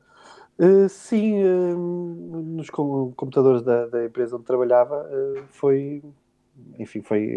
[0.60, 6.02] Uh, sim, uh, nos computadores da, da, empresa onde trabalhava uh, foi,
[6.80, 7.30] enfim, foi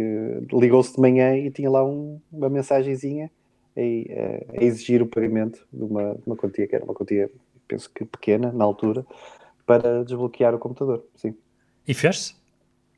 [0.51, 3.31] ligou-se de manhã e tinha lá um, uma mensagenzinha
[3.77, 7.31] a, a, exigir o pagamento de uma, de uma quantia que era uma quantia,
[7.69, 9.05] penso que pequena na altura,
[9.67, 11.05] para desbloquear o computador.
[11.15, 11.37] Sim.
[11.87, 12.35] E fez-se?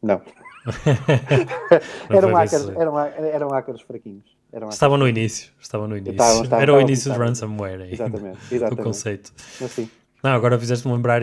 [0.01, 0.23] Não.
[2.09, 4.37] eram, hackers, eram, eram hackers fraquinhos.
[4.71, 5.51] Estavam no início.
[5.61, 6.13] Estavam no início.
[6.13, 7.83] Estavam, estavam, Era o início de ransomware.
[7.83, 8.81] Aí, exatamente, exatamente.
[8.81, 9.33] O conceito.
[9.61, 9.91] Mas, sim.
[10.23, 11.21] Não, agora fizeste-me lembrar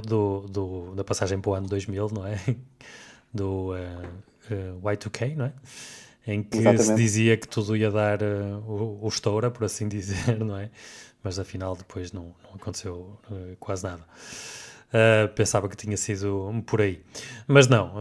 [0.00, 2.38] do, do, da passagem para o ano 2000, não é?
[3.32, 3.76] Do uh,
[4.50, 5.52] uh, Y2K, não é?
[6.26, 6.84] Em que Exatamente.
[6.84, 10.70] se dizia que tudo ia dar uh, o, o estoura, por assim dizer, não é?
[11.22, 13.18] Mas afinal depois não, não aconteceu
[13.58, 14.02] quase nada.
[15.34, 17.02] pensava que tinha sido por aí.
[17.46, 17.92] Mas não,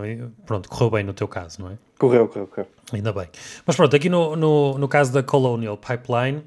[0.45, 1.77] pronto, correu bem no teu caso, não é?
[1.97, 2.67] Correu, correu, correu.
[2.93, 3.27] Ainda bem.
[3.65, 6.43] Mas pronto, aqui no, no, no caso da Colonial Pipeline,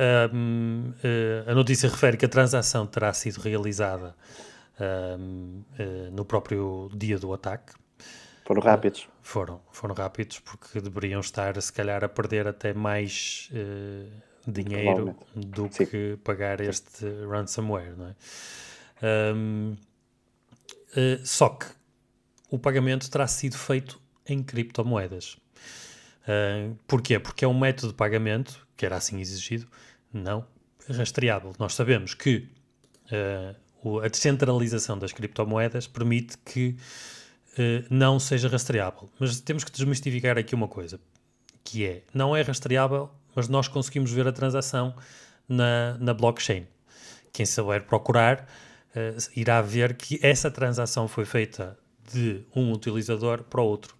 [0.00, 4.14] uh, a notícia refere que a transação terá sido realizada
[5.18, 7.74] um, uh, no próprio dia do ataque.
[8.46, 9.02] Foram rápidos.
[9.02, 15.14] Uh, foram, foram rápidos porque deveriam estar, se calhar, a perder até mais uh, dinheiro
[15.34, 15.86] do Sim.
[15.86, 18.14] que pagar este ransomware, não é?
[19.34, 19.76] Um,
[21.24, 21.66] só que
[22.50, 25.38] o pagamento terá sido feito em criptomoedas.
[26.22, 27.18] Uh, porquê?
[27.18, 29.66] Porque é um método de pagamento, que era assim exigido,
[30.12, 30.46] não
[30.88, 31.52] rastreável.
[31.58, 32.48] Nós sabemos que
[33.82, 36.76] uh, a descentralização das criptomoedas permite que
[37.52, 39.10] uh, não seja rastreável.
[39.18, 41.00] Mas temos que desmistificar aqui uma coisa,
[41.64, 44.94] que é, não é rastreável, mas nós conseguimos ver a transação
[45.48, 46.66] na, na blockchain.
[47.32, 48.48] Quem souber procurar
[48.94, 51.78] uh, irá ver que essa transação foi feita
[52.12, 53.94] de um utilizador para outro,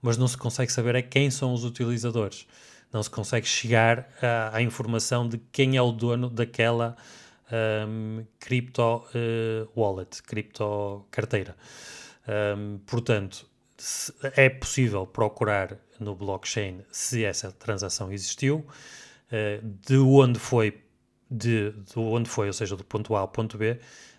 [0.00, 2.46] mas não se consegue saber é quem são os utilizadores
[2.92, 6.96] não se consegue chegar à, à informação de quem é o dono daquela
[7.88, 11.56] um, crypto uh, wallet, cripto carteira.
[12.28, 13.46] Um, portanto,
[14.34, 18.66] é possível procurar no blockchain se essa transação existiu,
[19.30, 20.80] uh, de onde foi,
[21.30, 23.78] de, de onde foi, ou seja, do ponto A ao ponto B,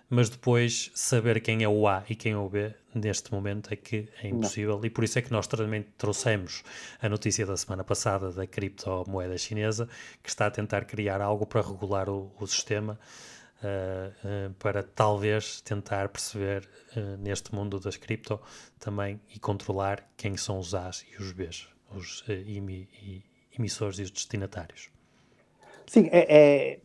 [0.10, 3.76] mas depois saber quem é o A e quem é o B neste momento é
[3.76, 4.86] que é impossível Não.
[4.86, 6.64] e por isso é que nós também trouxemos
[7.02, 9.88] a notícia da semana passada da criptomoeda chinesa
[10.24, 12.98] que está a tentar criar algo para regular o, o sistema
[13.62, 18.40] uh, uh, para talvez tentar perceber uh, neste mundo das cripto
[18.80, 22.24] também e controlar quem são os A's e os B's, os
[23.58, 24.90] emissores e os destinatários.
[25.88, 26.80] Sim, é, é,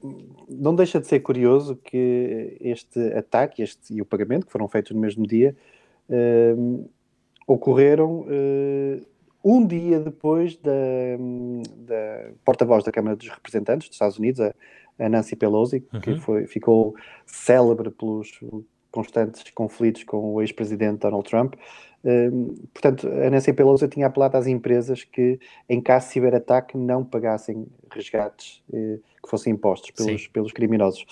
[0.48, 4.92] não deixa de ser curioso que este ataque este, e o pagamento, que foram feitos
[4.92, 5.56] no mesmo dia,
[6.08, 6.88] uh,
[7.46, 9.06] ocorreram uh,
[9.44, 10.70] um dia depois da,
[11.78, 14.54] da porta-voz da Câmara dos Representantes dos Estados Unidos, a,
[15.00, 16.00] a Nancy Pelosi, uhum.
[16.00, 16.94] que foi, ficou
[17.26, 18.38] célebre pelos
[18.92, 21.54] constantes conflitos com o ex-presidente Donald Trump,
[22.72, 27.66] portanto, a Nancy Pelosi tinha apelado às empresas que, em caso de ciberataque, não pagassem
[27.90, 31.06] resgates uh, que fossem impostos pelos, pelos criminosos.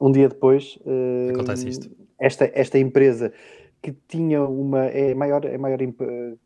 [0.00, 1.90] Um dia depois, uh, acontece isto.
[2.18, 3.32] Esta, esta empresa
[3.80, 5.78] que tinha uma é maior, é maior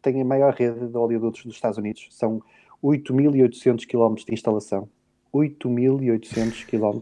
[0.01, 2.41] tem a maior rede de oleodutos dos Estados Unidos, são
[2.83, 4.89] 8.800 km de instalação.
[5.35, 7.01] 8.800 km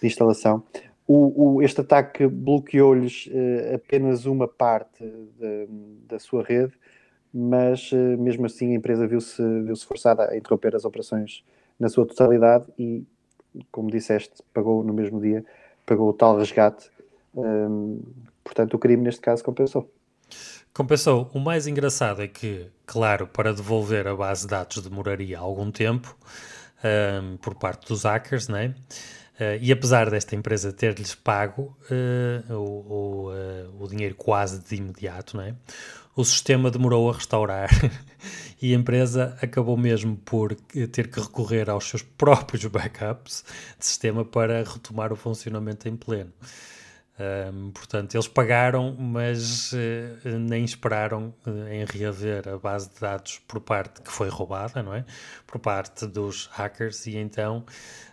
[0.00, 0.64] de instalação
[1.06, 5.66] o, o, este ataque bloqueou-lhes uh, apenas uma parte de,
[6.08, 6.72] da sua rede,
[7.32, 11.44] mas uh, mesmo assim a empresa viu-se viu forçada a interromper as operações
[11.78, 13.04] na sua totalidade e,
[13.70, 15.44] como disseste, pagou no mesmo dia,
[15.84, 16.90] pagou o tal resgate.
[17.34, 18.00] Um,
[18.42, 19.90] portanto, o crime neste caso compensou.
[20.72, 21.30] Compensou.
[21.34, 26.16] O mais engraçado é que, claro, para devolver a base de dados demoraria algum tempo
[26.82, 28.74] um, por parte dos hackers, não é?
[29.34, 34.76] Uh, e apesar desta empresa ter-lhes pago uh, o, o, uh, o, dinheiro quase de
[34.76, 35.56] imediato, é?
[36.14, 37.68] o sistema demorou a restaurar
[38.62, 40.54] e a empresa acabou mesmo por
[40.92, 43.44] ter que recorrer aos seus próprios backups
[43.76, 46.32] de sistema para retomar o funcionamento em pleno.
[47.16, 53.40] Um, portanto, eles pagaram, mas uh, nem esperaram uh, em reaver a base de dados
[53.46, 55.04] por parte que foi roubada, não é?
[55.46, 57.64] Por parte dos hackers, e então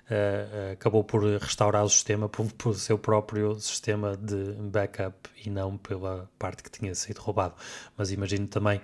[0.05, 5.77] uh, acabou por restaurar o sistema por, por seu próprio sistema de backup e não
[5.77, 7.55] pela parte que tinha sido roubado.
[7.97, 8.81] Mas imagino também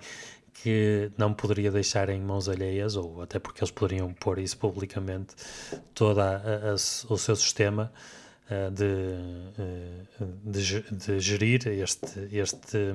[0.51, 5.35] que não poderia deixar em mãos alheias, ou até porque eles poderiam pôr isso publicamente,
[5.93, 6.19] todo
[7.07, 7.91] o seu sistema
[8.71, 12.93] de, uh, de, gerir este, este,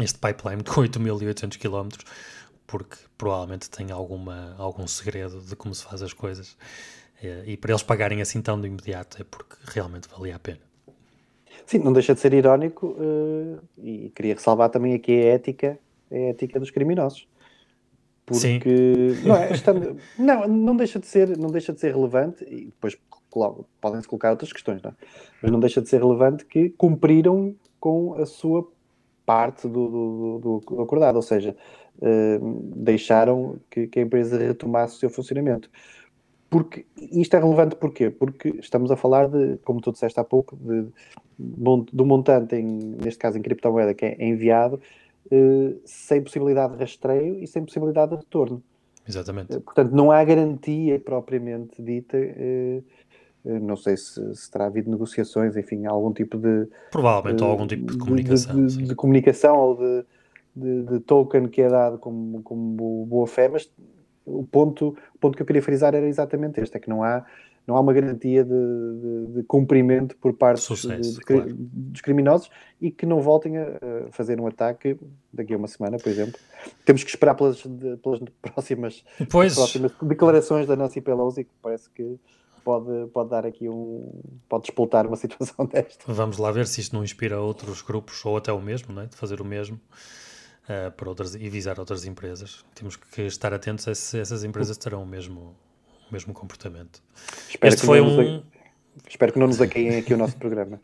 [0.00, 1.88] este pipeline com 8.800 km,
[2.66, 6.56] porque provavelmente tem alguma, algum segredo de como se faz as coisas
[7.46, 10.60] e para eles pagarem assim tão de imediato é porque realmente valia a pena.
[11.64, 12.96] Sim, não deixa de ser irónico
[13.78, 15.78] e queria ressalvar também aqui a ética,
[16.10, 17.26] a ética dos criminosos.
[18.26, 18.60] Porque Sim.
[19.24, 22.98] Não, é, estando, não, não, deixa de ser, não deixa de ser relevante e depois
[23.80, 24.94] podem-se colocar outras questões, não é?
[25.42, 28.68] mas não deixa de ser relevante que cumpriram com a sua
[29.24, 31.56] parte do, do, do, do acordado, ou seja,
[31.98, 35.68] uh, deixaram que, que, a empresa retomasse o seu funcionamento.
[36.48, 38.08] Porque isto é relevante porquê?
[38.08, 40.86] Porque estamos a falar de, como tu disseste há pouco, de,
[41.38, 42.64] do montante, em,
[43.02, 44.80] neste caso em criptomoeda, que é enviado,
[45.30, 48.62] eh, sem possibilidade de rastreio e sem possibilidade de retorno.
[49.08, 49.54] Exatamente.
[49.54, 52.16] Eh, portanto, não há garantia propriamente dita.
[52.16, 52.82] Eh,
[53.46, 56.68] não sei se, se terá havido negociações, enfim, algum tipo de.
[56.90, 58.66] Provavelmente, ou algum tipo de comunicação.
[58.66, 63.48] De, de, de comunicação ou de, de, token que é dado como, como boa fé,
[63.48, 63.70] mas
[64.24, 67.24] o ponto, o ponto que eu queria frisar era exatamente este: é que não há
[67.66, 71.52] não há uma garantia de, de, de cumprimento por parte Sucesso, de, claro.
[71.52, 72.48] dos criminosos
[72.80, 73.66] e que não voltem a,
[74.12, 74.96] fazer um ataque
[75.32, 76.38] daqui a uma semana, por exemplo.
[76.84, 77.60] Temos que esperar pelas,
[78.02, 82.16] pelas próximas, próximas declarações da Nancy Pelosi, que parece que
[82.66, 84.10] pode, pode dar aqui um.
[84.48, 86.12] pode despoltar uma situação desta.
[86.12, 89.06] Vamos lá ver se isto não inspira outros grupos, ou até o mesmo, não é?
[89.06, 89.80] de fazer o mesmo.
[90.68, 92.64] Uh, para outras, e visar outras empresas.
[92.74, 95.54] Temos que estar atentos a se essas empresas terão o mesmo,
[96.10, 97.00] o mesmo comportamento.
[97.48, 98.42] Espero este foi um.
[99.08, 100.80] Espero que não nos aqueiem aqui o nosso programa.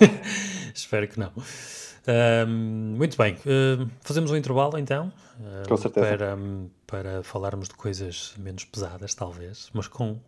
[0.74, 1.28] Espero que não.
[1.28, 5.12] Uh, muito bem, uh, fazemos um intervalo então.
[5.68, 6.06] com certeza.
[6.06, 6.38] Para,
[6.86, 10.18] para falarmos de coisas menos pesadas, talvez, mas com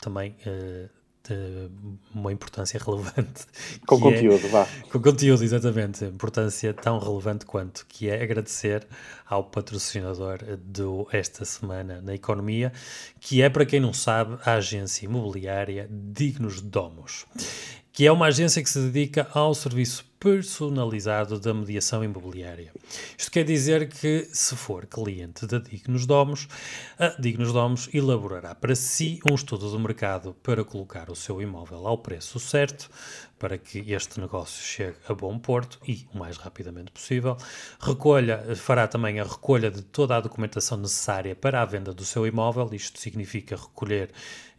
[0.00, 0.88] também uh,
[1.28, 1.70] de
[2.14, 3.46] uma importância relevante.
[3.86, 4.68] Com é conteúdo, é, vá.
[4.90, 6.04] Com conteúdo, exatamente.
[6.04, 8.86] Importância tão relevante quanto, que é agradecer
[9.26, 12.72] ao patrocinador do esta semana na economia,
[13.20, 17.26] que é, para quem não sabe, a agência imobiliária Dignos Domos
[17.96, 22.72] que é uma agência que se dedica ao serviço personalizado da mediação imobiliária.
[23.16, 26.48] Isto quer dizer que, se for cliente da Dignos Domos,
[26.98, 31.86] a Dignos Domos elaborará para si um estudo do mercado para colocar o seu imóvel
[31.86, 32.90] ao preço certo,
[33.38, 37.36] para que este negócio chegue a bom porto e o mais rapidamente possível.
[37.78, 42.26] Recolha, fará também a recolha de toda a documentação necessária para a venda do seu
[42.26, 42.70] imóvel.
[42.72, 44.10] Isto significa recolher,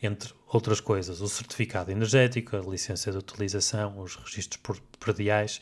[0.02, 5.60] entre outras coisas, o certificado energético, a licença de utilização, os registros prediais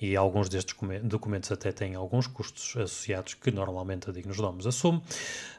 [0.00, 5.00] e alguns destes documentos até têm alguns custos associados que normalmente a Dignos Domos assume.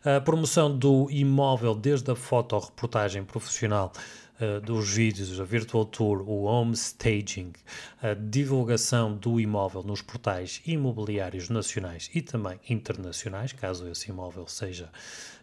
[0.03, 3.93] A promoção do imóvel desde a fotoreportagem profissional
[4.41, 7.53] uh, dos vídeos, a virtual tour, o home staging,
[8.01, 14.91] a divulgação do imóvel nos portais imobiliários nacionais e também internacionais, caso esse imóvel seja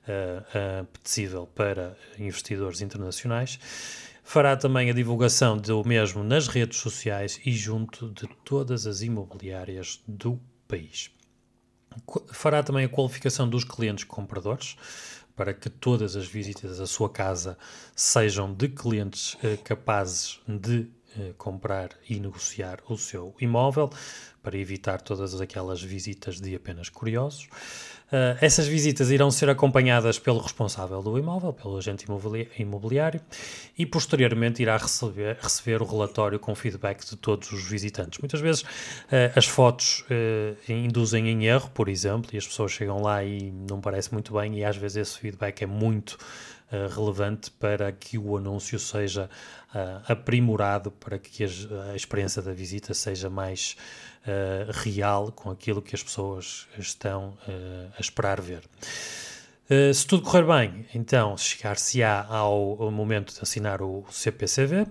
[0.09, 3.59] uh, apetecível para investidores internacionais.
[4.23, 10.01] Fará também a divulgação do mesmo nas redes sociais e junto de todas as imobiliárias
[10.07, 11.11] do país.
[12.33, 14.77] Fará também a qualificação dos clientes compradores
[15.35, 17.59] para que todas as visitas à sua casa
[17.97, 23.91] sejam de clientes eh, capazes de eh, comprar e negociar o seu imóvel,
[24.43, 27.49] para evitar todas aquelas visitas de apenas curiosos.
[28.11, 32.05] Uh, essas visitas irão ser acompanhadas pelo responsável do imóvel, pelo agente
[32.59, 33.21] imobiliário,
[33.79, 38.19] e posteriormente irá receber, receber o relatório com feedback de todos os visitantes.
[38.19, 43.01] Muitas vezes uh, as fotos uh, induzem em erro, por exemplo, e as pessoas chegam
[43.01, 46.19] lá e não parece muito bem, e às vezes esse feedback é muito
[46.95, 49.29] relevante para que o anúncio seja
[50.07, 53.77] aprimorado, para que a experiência da visita seja mais
[54.27, 58.63] uh, real com aquilo que as pessoas estão uh, a esperar ver.
[59.71, 64.87] Uh, se tudo correr bem, então chegar-se-á ao, momento de assinar o CPCV,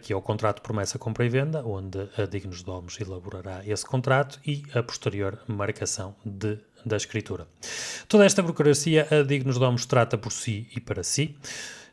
[0.00, 3.84] que é o contrato de promessa, compra e venda, onde a Dignos Domos elaborará esse
[3.84, 7.46] contrato e a posterior marcação de, da escritura.
[8.08, 11.36] Toda esta burocracia a Dignos Domos trata por si e para si.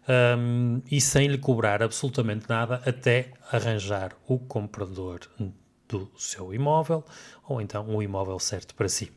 [0.08, 5.22] Um, e sem lhe cobrar absolutamente nada até arranjar o comprador
[5.88, 7.04] do seu imóvel
[7.48, 9.12] ou então um imóvel certo para si.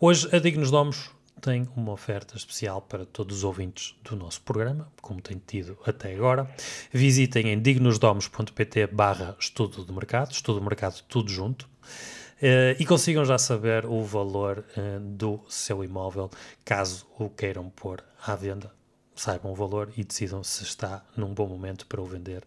[0.00, 4.90] Hoje a Dignos Domos tem uma oferta especial para todos os ouvintes do nosso programa,
[5.00, 6.50] como tem tido até agora.
[6.90, 13.24] Visitem em dignosdomos.pt barra estudo de mercado, estudo de mercado tudo junto, uh, e consigam
[13.24, 16.30] já saber o valor uh, do seu imóvel,
[16.64, 18.74] caso o queiram pôr à venda.
[19.14, 22.44] Saibam o valor e decidam se está num bom momento para o vender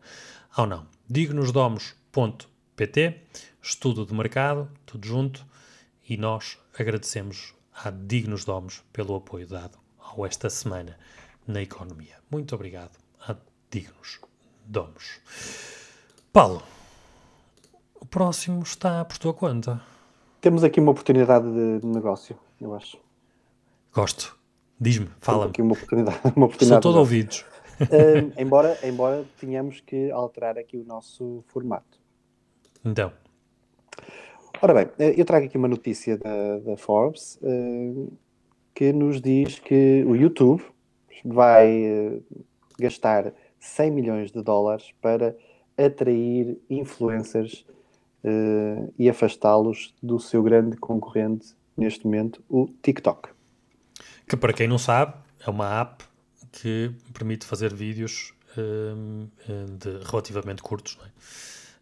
[0.55, 0.85] ou não.
[1.09, 2.58] dignosdomos.pt
[3.61, 5.45] estudo de mercado, tudo junto,
[6.07, 10.97] e nós agradecemos a Dignos Domos pelo apoio dado ao esta semana
[11.45, 12.15] na economia.
[12.31, 13.35] Muito obrigado a
[13.69, 14.19] Dignos
[14.65, 15.19] Domos.
[16.31, 16.63] Paulo,
[17.99, 19.81] o próximo está por tua conta.
[20.39, 22.97] Temos aqui uma oportunidade de negócio, eu acho.
[23.93, 24.37] Gosto.
[24.79, 25.49] Diz-me, fala-me.
[25.49, 26.19] aqui uma oportunidade.
[26.33, 27.41] Uma oportunidade Sou todo ouvidos.
[27.81, 31.98] Uh, embora, embora tenhamos que alterar aqui o nosso formato.
[32.83, 33.11] Então.
[34.61, 38.11] Ora bem, eh, eu trago aqui uma notícia da, da Forbes uh,
[38.73, 40.61] que nos diz que o YouTube
[41.23, 42.23] vai uh,
[42.77, 45.35] gastar 100 milhões de dólares para
[45.77, 47.65] atrair influencers
[48.23, 53.29] uh, e afastá-los do seu grande concorrente neste momento, o TikTok.
[54.27, 56.03] Que para quem não sabe, é uma app
[56.51, 61.09] que permite fazer vídeos de relativamente curtos, não é?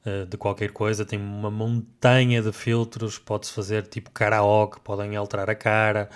[0.08, 5.50] Eh, de qualquer coisa, tem uma montanha de filtros, pode-se fazer tipo karaoke, podem alterar
[5.50, 6.08] a cara,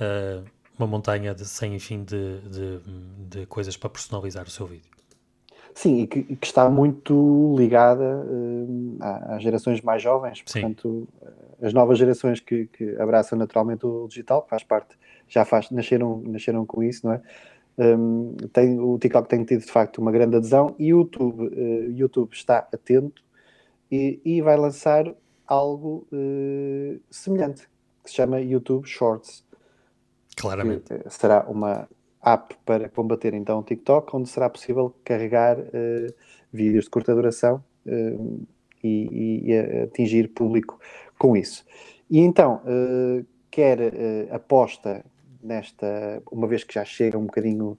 [0.00, 0.44] uh,
[0.78, 2.80] uma montanha de, sem fim de, de,
[3.28, 4.88] de coisas para personalizar o seu vídeo.
[5.74, 11.66] Sim, e que, que está muito ligada uh, às gerações mais jovens, portanto, Sim.
[11.66, 16.64] as novas gerações que, que, abraçam naturalmente o digital, faz parte, já faz, nasceram, nasceram
[16.64, 17.20] com isso, não é?
[17.76, 21.90] Um, tem, o TikTok tem tido de facto uma grande adesão e o YouTube, uh,
[21.90, 23.22] YouTube está atento
[23.90, 25.12] e, e vai lançar
[25.44, 27.68] algo uh, semelhante
[28.02, 29.44] que se chama YouTube Shorts.
[30.36, 30.84] Claramente.
[30.84, 31.88] Que, será uma
[32.22, 36.14] app para combater então o TikTok, onde será possível carregar uh,
[36.52, 37.62] vídeos de curta duração
[38.82, 40.78] e, e, atingir público
[41.18, 41.64] com isso.
[42.08, 42.62] E então,
[43.50, 43.78] quer
[44.30, 45.04] aposta
[45.44, 47.78] nesta, uma vez que já chega um bocadinho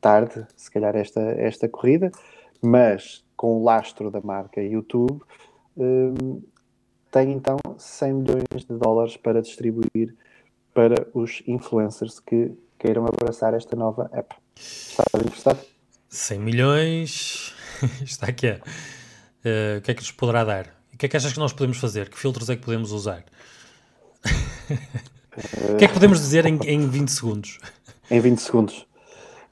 [0.00, 2.12] tarde, se calhar, esta, esta corrida,
[2.62, 5.20] mas com o lastro da marca YouTube,
[7.10, 10.14] tem então 100 milhões de dólares para distribuir
[10.72, 14.36] para os influencers que queiram abraçar esta nova app.
[14.54, 15.58] Estás interessado?
[16.08, 17.54] 100 milhões.
[18.04, 18.50] Está aqui.
[18.50, 20.66] Uh, o que é que nos poderá dar?
[20.92, 22.08] O que é que achas que nós podemos fazer?
[22.10, 23.24] Que filtros é que podemos usar?
[25.72, 27.58] o que é que podemos dizer em, em 20 segundos?
[28.08, 28.86] Em 20 segundos.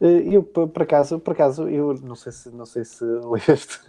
[0.00, 3.04] Eh, eu, por acaso, por acaso, eu não sei se, não sei se
[3.48, 3.80] leste,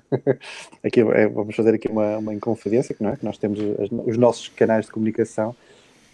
[0.83, 3.15] aqui, é, vamos fazer aqui uma, uma inconfidência, que, não é?
[3.15, 5.55] que nós temos as, os nossos canais de comunicação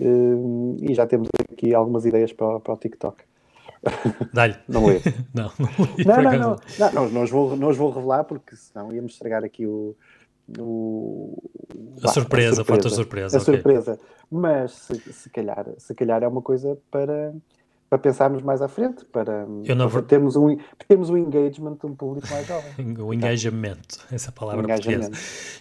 [0.02, 3.24] Uh, e já temos aqui algumas ideias para, para o TikTok.
[4.34, 4.56] Dá-lhe.
[4.68, 5.00] Não lê.
[5.34, 6.40] não, não, li, não, não, não,
[6.80, 9.96] não, não, não, os vou, não os vou revelar porque senão íamos estragar aqui o.
[10.60, 11.42] o
[12.00, 13.38] a, bah, surpresa, a surpresa, a surpresa.
[13.38, 13.54] A okay.
[13.54, 14.00] surpresa.
[14.30, 17.34] Mas se, se, calhar, se calhar é uma coisa para,
[17.90, 19.46] para pensarmos mais à frente, para,
[19.90, 22.96] para termos, um, termos um engagement de um público mais jovem.
[23.00, 23.82] o engagement,
[24.12, 25.12] essa palavra engagement.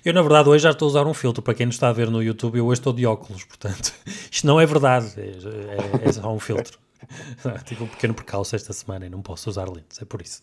[0.05, 1.43] Eu, na verdade, hoje já estou a usar um filtro.
[1.43, 3.93] Para quem nos está a ver no YouTube, eu hoje estou de óculos, portanto,
[4.30, 6.78] isto não é verdade, é, é, é só um filtro.
[7.64, 10.43] Tive um pequeno percalço esta semana e não posso usar lentes, é por isso.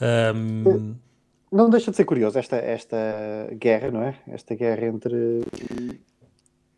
[0.00, 0.94] Um...
[1.50, 2.96] Não deixa de ser curioso esta, esta
[3.52, 4.14] guerra, não é?
[4.28, 5.40] Esta guerra entre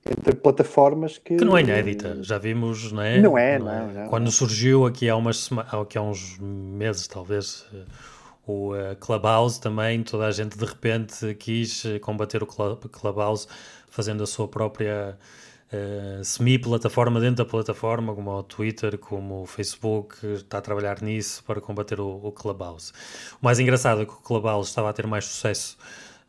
[0.09, 1.37] entre plataformas que...
[1.37, 3.21] Que não é inédita, já vimos, não é?
[3.21, 3.93] Não é, não, é?
[3.93, 7.85] não, Quando surgiu aqui há, umas aqui há uns meses, talvez, eh,
[8.47, 13.47] o uh, Clubhouse também, toda a gente de repente quis eh, combater o Clubhouse
[13.89, 15.19] fazendo a sua própria
[15.73, 21.43] uh, semi-plataforma dentro da plataforma, como o Twitter, como o Facebook, está a trabalhar nisso
[21.45, 22.93] para combater o, o Clubhouse.
[23.41, 25.77] O mais engraçado é que o Clubhouse estava a ter mais sucesso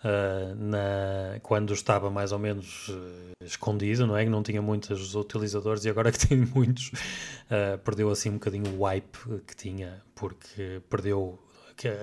[0.03, 4.23] uh, na, quando estava mais ou menos uh, escondido, não é?
[4.23, 8.77] Que não tinha muitos utilizadores e agora que tem muitos, uh, perdeu assim um bocadinho
[8.77, 11.39] o hype que tinha, porque perdeu,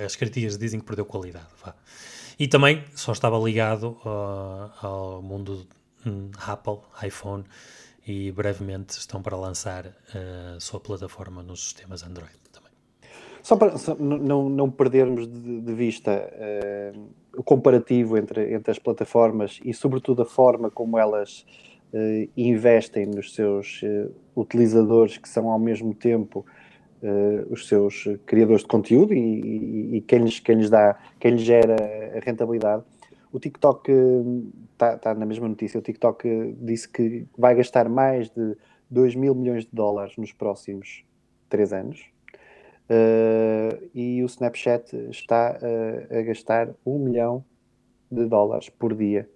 [0.05, 1.49] as críticas dizem que perdeu qualidade.
[1.63, 1.75] Vá.
[2.39, 3.99] E também só estava ligado
[4.81, 5.67] ao mundo
[6.47, 7.45] Apple, iPhone,
[8.07, 12.73] e brevemente estão para lançar a sua plataforma nos sistemas Android também.
[13.43, 16.11] Só para só não, não perdermos de, de vista
[16.95, 21.45] uh, o comparativo entre, entre as plataformas e, sobretudo, a forma como elas
[21.93, 26.45] uh, investem nos seus uh, utilizadores, que são ao mesmo tempo
[27.49, 31.43] os seus criadores de conteúdo e, e, e, quem, lhes, quem lhes dá, quem lhes
[31.43, 31.77] gera
[32.17, 32.83] a rentabilidade.
[33.33, 33.93] O TikTok
[34.73, 35.79] está tá na mesma notícia.
[35.79, 38.57] O TikTok disse que vai gastar mais de
[38.91, 41.05] 2 mil milhões de dólares nos próximos
[41.49, 42.11] 3 anos
[42.89, 47.45] Uh, e o Snapchat está uh, a gastar um milhão
[48.11, 49.29] de dólares por dia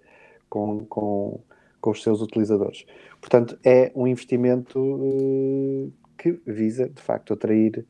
[0.49, 1.39] com, com,
[1.79, 2.83] com os seus utilizadores.
[3.21, 7.85] Portanto, é um investimento uh, que visa, de facto, atrair,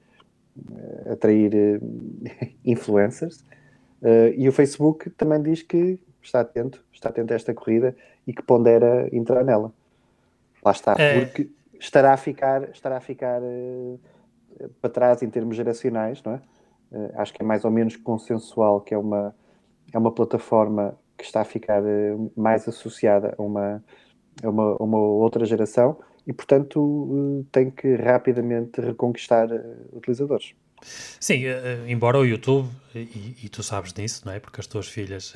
[1.09, 1.79] atrair
[2.65, 3.45] influencers.
[4.35, 7.95] E o Facebook também diz que está atento, está atento a esta corrida
[8.27, 9.71] e que pondera entrar nela.
[10.63, 11.21] Lá está, é...
[11.21, 11.49] porque
[11.79, 13.41] estará a ficar, estará a ficar
[14.81, 16.41] para trás em termos geracionais, não é?
[16.91, 19.35] Uh, acho que é mais ou menos consensual que é uma,
[19.91, 23.83] é uma plataforma que está a ficar uh, mais associada a uma,
[24.43, 25.97] a uma, a uma, outra geração
[26.27, 29.47] e, portanto, uh, tem que rapidamente reconquistar
[29.91, 30.53] utilizadores.
[31.19, 31.43] Sim,
[31.87, 34.39] embora o YouTube, e, e, tu sabes disso, não é?
[34.39, 35.33] Porque as tuas filhas,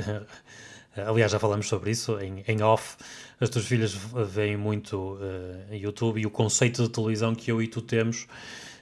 [0.96, 2.98] aliás, já falamos sobre isso em, em off,
[3.40, 5.18] as tuas filhas veem muito
[5.72, 8.28] YouTube e o conceito de televisão que eu e tu temos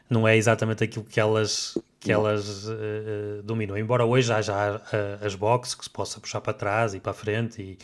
[0.09, 3.77] não é exatamente aquilo que elas, que elas uh, dominam.
[3.77, 7.15] Embora hoje haja uh, as boxes que se possa puxar para trás e para a
[7.15, 7.77] frente e,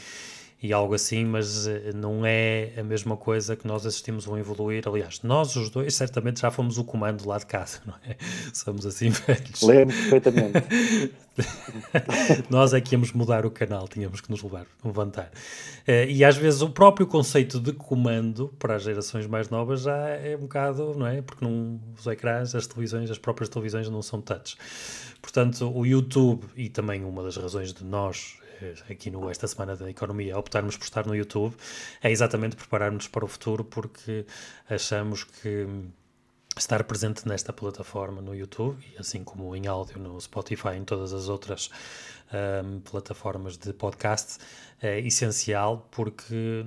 [0.62, 4.88] e algo assim, mas uh, não é a mesma coisa que nós assistimos a evoluir.
[4.88, 8.16] Aliás, nós os dois certamente já fomos o comando lá de casa, não é?
[8.54, 9.62] Somos assim velhos.
[9.64, 11.14] Lembro perfeitamente.
[12.50, 15.32] nós é que íamos mudar o canal, tínhamos que nos levar, levantar.
[15.88, 19.98] Uh, e às vezes o próprio conceito de comando para as gerações mais novas já
[20.10, 21.22] é um bocado, não é?
[21.24, 24.56] Porque não, os ecrãs, as televisões, as próprias televisões não são touch.
[25.22, 28.41] Portanto, o YouTube, e também uma das razões de nós eh,
[28.90, 31.56] aqui no Esta Semana da Economia, optarmos por estar no YouTube,
[32.02, 34.26] é exatamente prepararmos para o futuro, porque
[34.70, 35.68] achamos que
[36.58, 41.14] estar presente nesta plataforma no YouTube, e assim como em áudio no Spotify em todas
[41.14, 41.70] as outras
[42.64, 44.38] um, plataformas de podcast,
[44.82, 46.66] é essencial porque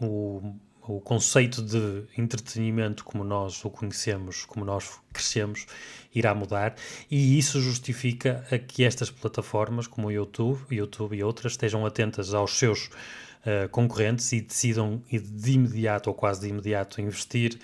[0.00, 0.54] o,
[0.86, 5.66] o conceito de entretenimento como nós o conhecemos, como nós crescemos,
[6.14, 6.74] irá mudar
[7.10, 12.34] e isso justifica a que estas plataformas como o YouTube, YouTube e outras estejam atentas
[12.34, 17.58] aos seus uh, concorrentes e decidam de imediato ou quase de imediato investir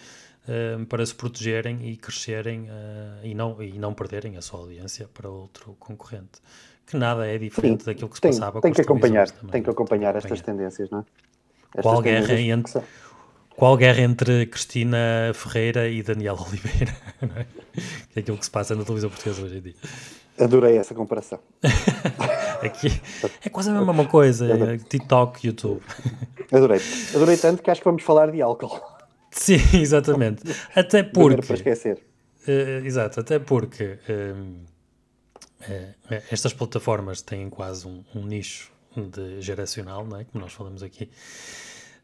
[0.48, 5.08] uh, para se protegerem e crescerem uh, e, não, e não perderem a sua audiência
[5.12, 6.40] para outro concorrente.
[6.86, 9.62] Que nada é diferente Sim, daquilo que se tem, passava tem com que acompanhar, Tem
[9.62, 11.04] que acompanhar estas tendências, não é?
[11.72, 12.82] Estas Qual guerra entre
[13.60, 16.96] qual guerra entre Cristina Ferreira e Daniel Oliveira?
[17.20, 17.44] É?
[18.10, 19.74] Que é aquilo que se passa na televisão portuguesa hoje em dia.
[20.38, 21.38] Adorei essa comparação.
[22.64, 22.88] Aqui,
[23.44, 25.82] é quase a mesma coisa, é TikTok, YouTube.
[26.50, 26.80] Adorei.
[27.14, 28.80] Adorei tanto que acho que vamos falar de álcool.
[29.30, 30.42] Sim, exatamente.
[30.74, 31.42] Até porque.
[31.42, 31.98] para esquecer.
[32.48, 34.56] Uh, exato, até porque uh,
[35.60, 40.24] uh, estas plataformas têm quase um, um nicho de geracional, não é?
[40.24, 41.10] como nós falamos aqui.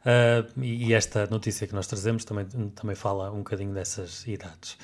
[0.07, 4.79] Uh, e esta notícia que nós trazemos também, também fala um bocadinho dessas idades.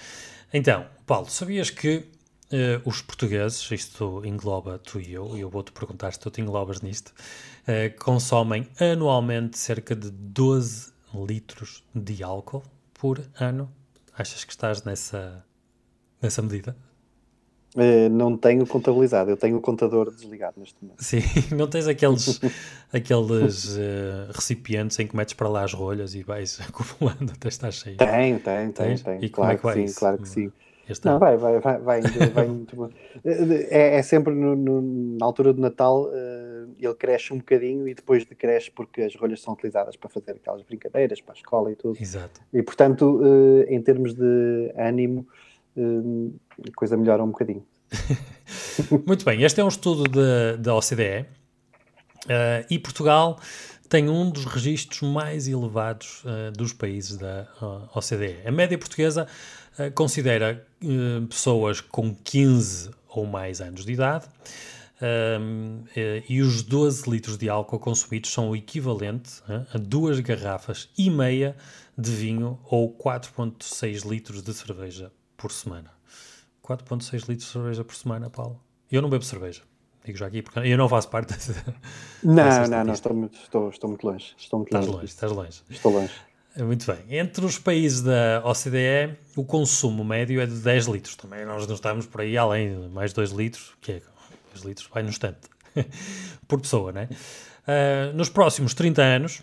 [0.52, 5.70] Então, Paulo, sabias que uh, os portugueses, isto engloba tu e eu, e eu vou-te
[5.70, 12.64] perguntar se tu te englobas nisto, uh, consomem anualmente cerca de 12 litros de álcool
[12.92, 13.72] por ano?
[14.18, 15.44] Achas que estás nessa,
[16.20, 16.76] nessa medida?
[17.74, 21.02] Uh, não tenho contabilizado, eu tenho o contador desligado neste momento.
[21.02, 21.22] Sim,
[21.56, 22.38] não tens aqueles,
[22.92, 27.70] aqueles uh, recipientes em que metes para lá as rolhas e vais acumulando até estar
[27.70, 27.96] cheio?
[27.96, 29.24] Tem, tem, tem, tem.
[29.24, 30.52] E claro como é que, que sim, claro que sim.
[30.86, 32.48] Este não, vai, vai, vai, vai, vai
[33.24, 37.94] é, é, sempre no, no, na altura do Natal uh, ele cresce um bocadinho e
[37.94, 41.76] depois decresce porque as rolhas são utilizadas para fazer aquelas brincadeiras para a escola e
[41.76, 41.96] tudo.
[41.98, 42.42] Exato.
[42.52, 43.22] E portanto,
[43.68, 45.26] em termos de ânimo,
[45.76, 47.64] a coisa melhora um bocadinho.
[49.06, 50.04] Muito bem, este é um estudo
[50.58, 51.26] da OCDE
[52.24, 53.38] uh, e Portugal
[53.88, 58.38] tem um dos registros mais elevados uh, dos países da uh, OCDE.
[58.46, 59.26] A média portuguesa
[59.94, 60.66] considera
[61.30, 64.26] pessoas com 15 ou mais anos de idade
[66.28, 69.42] e os 12 litros de álcool consumidos são o equivalente
[69.72, 71.56] a duas garrafas e meia
[71.96, 75.10] de vinho ou 4,6 litros de cerveja
[75.43, 75.90] por semana.
[76.62, 78.62] 4,6 litros de cerveja por semana, Paulo.
[78.90, 79.62] Eu não bebo cerveja,
[80.05, 81.53] digo já aqui, porque eu não faço parte dessa.
[82.22, 84.32] Não, não, não, estou muito, estou, estou muito longe.
[84.38, 85.62] Estou muito estás longe, longe estás longe.
[85.68, 86.12] Estou longe.
[86.57, 87.18] Muito bem.
[87.18, 91.16] Entre os países da OCDE, o consumo médio é de 10 litros.
[91.16, 94.03] Também nós não estamos por aí além, mais 2 litros, que é
[94.55, 95.40] 2 litros, vai no instante,
[96.47, 97.09] por pessoa, né?
[97.66, 99.43] Uh, nos próximos 30 anos,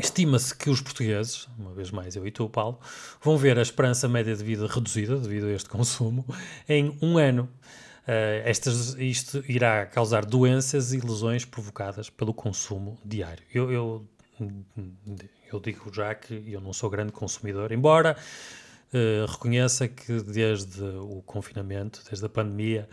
[0.00, 2.80] Estima-se que os portugueses, uma vez mais eu e tu, Paulo,
[3.22, 6.24] vão ver a esperança média de vida reduzida devido a este consumo
[6.68, 7.48] em um ano.
[8.02, 13.44] Uh, estas, isto irá causar doenças e lesões provocadas pelo consumo diário.
[13.52, 14.08] Eu, eu,
[15.52, 18.16] eu digo já que eu não sou grande consumidor, embora
[18.94, 22.88] uh, reconheça que desde o confinamento, desde a pandemia,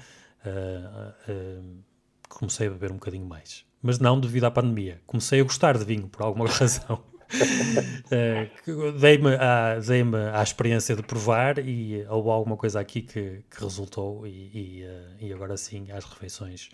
[0.45, 1.83] uh,
[2.27, 4.99] comecei a beber um bocadinho mais mas não devido à pandemia.
[5.07, 7.01] Comecei a gostar de vinho por alguma razão.
[7.31, 14.27] uh, dei-me à, dei experiência de provar e houve alguma coisa aqui que, que resultou
[14.27, 16.69] e, e, uh, e, agora sim às refeições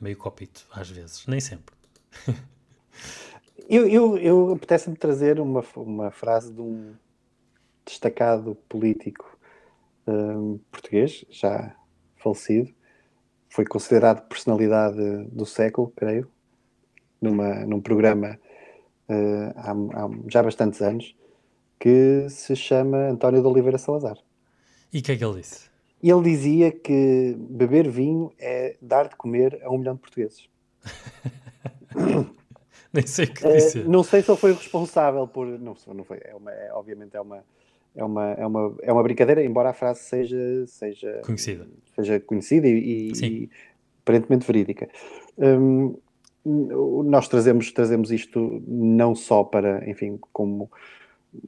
[0.00, 1.72] meio copito às vezes, nem sempre.
[3.70, 6.94] eu, eu, eu apetece-me trazer uma, uma frase de um
[7.84, 9.38] destacado político
[10.04, 11.76] um, eh, português, já
[12.16, 12.74] falecido,
[13.48, 16.28] foi considerado personalidade do século, creio,
[17.20, 18.38] numa, num programa
[19.08, 21.14] uh, há, há, já bastantes anos
[21.78, 24.16] que se chama António de Oliveira Salazar.
[24.92, 25.68] E o que é que ele disse?
[26.02, 30.48] Ele dizia que beber vinho é dar de comer a um milhão de portugueses.
[32.92, 33.80] Nem sei o que disse.
[33.80, 35.46] Uh, não sei se ele foi responsável por.
[35.46, 36.18] Não, não foi.
[36.24, 37.44] É uma, é, obviamente é uma,
[37.94, 42.66] é, uma, é, uma, é uma brincadeira, embora a frase seja, seja conhecida, seja conhecida
[42.68, 43.50] e, e, e
[44.02, 44.88] aparentemente verídica.
[45.36, 45.98] Um,
[46.46, 50.70] nós trazemos, trazemos isto não só para, enfim, como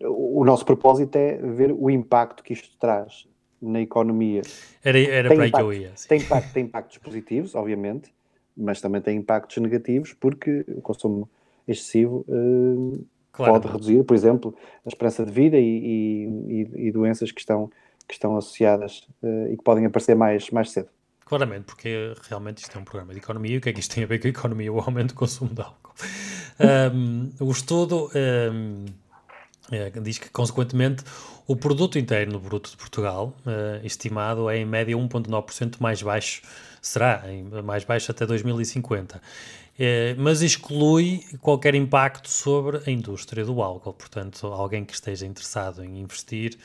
[0.03, 3.27] o nosso propósito é ver o impacto que isto traz
[3.61, 4.43] na economia.
[4.85, 5.93] Era, era para aí que eu ia.
[5.95, 6.09] Sim.
[6.09, 8.13] Tem, impacto, tem impactos positivos, obviamente,
[8.57, 11.29] mas também tem impactos negativos porque o consumo
[11.67, 13.53] excessivo uh, claro.
[13.53, 17.71] pode reduzir, por exemplo, a esperança de vida e, e, e doenças que estão,
[18.07, 20.89] que estão associadas uh, e que podem aparecer mais, mais cedo.
[21.29, 23.95] Claramente, porque realmente isto é um programa de economia e o que é que isto
[23.95, 24.73] tem a ver com a economia?
[24.73, 25.93] O aumento do consumo de álcool.
[26.59, 28.87] Um, o estudo um,
[29.71, 31.05] é, diz que, consequentemente,
[31.47, 36.41] o produto interno bruto de Portugal, uh, estimado, é em média 1,9% mais baixo,
[36.81, 37.23] será
[37.63, 39.21] mais baixo até 2050.
[39.79, 43.93] É, mas exclui qualquer impacto sobre a indústria do álcool.
[43.93, 46.59] Portanto, alguém que esteja interessado em investir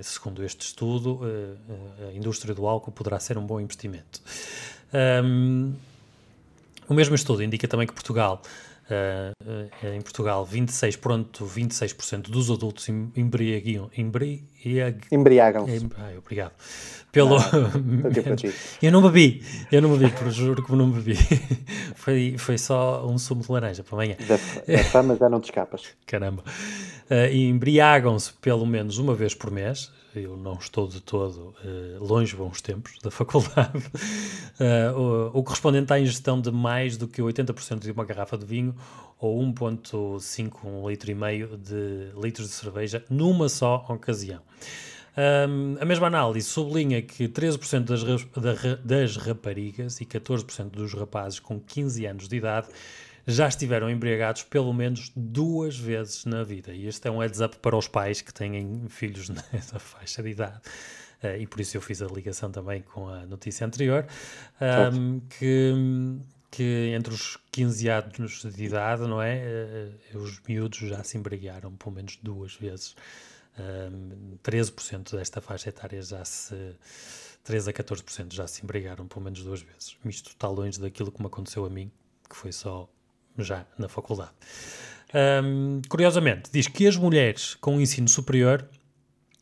[0.00, 4.20] segundo este estudo, uh, a indústria do álcool poderá ser um bom investimento.
[5.24, 5.74] Um,
[6.88, 8.42] o mesmo estudo indica também que Portugal,
[8.90, 15.00] uh, em Portugal, 26, pronto, 26% dos adultos embriagam, embriag...
[15.10, 15.88] embriagam-se.
[15.96, 16.52] Ai, obrigado.
[17.12, 17.36] Pelo...
[18.82, 21.16] eu não bebi, eu não bebi, por juro que não bebi.
[21.94, 24.16] foi, foi só um sumo de laranja para amanhã.
[24.26, 24.36] Da,
[24.72, 25.84] da fama já não te escapas.
[26.06, 26.42] Caramba
[27.10, 29.90] uh, embriagam-se pelo menos uma vez por mês.
[30.14, 33.78] Eu não estou de todo uh, longe bons tempos da faculdade.
[34.58, 34.98] Uh,
[35.32, 38.74] o, o, correspondente à ingestão de mais do que 80% de uma garrafa de vinho
[39.18, 44.40] ou 1,5, um litro e meio de litros de cerveja numa só ocasião.
[45.16, 51.60] Um, a mesma análise sublinha que 13% das, das raparigas e 14% dos rapazes com
[51.60, 52.68] 15 anos de idade
[53.26, 56.72] já estiveram embriagados pelo menos duas vezes na vida.
[56.72, 60.30] E este é um heads up para os pais que têm filhos nessa faixa de
[60.30, 60.60] idade.
[61.22, 64.06] Uh, e por isso eu fiz a ligação também com a notícia anterior,
[64.92, 65.72] um, que,
[66.50, 69.90] que entre os 15 anos de idade, não é?
[70.12, 72.94] Uh, os miúdos já se embriagaram pelo menos duas vezes.
[73.58, 76.54] Um, 13% desta faixa etária já se.
[77.44, 79.96] 13 a 14% já se embriagaram pelo menos duas vezes.
[80.04, 81.90] Isto está longe daquilo que me aconteceu a mim,
[82.28, 82.88] que foi só
[83.38, 84.32] já na faculdade.
[85.14, 88.68] Um, curiosamente, diz que as mulheres com ensino superior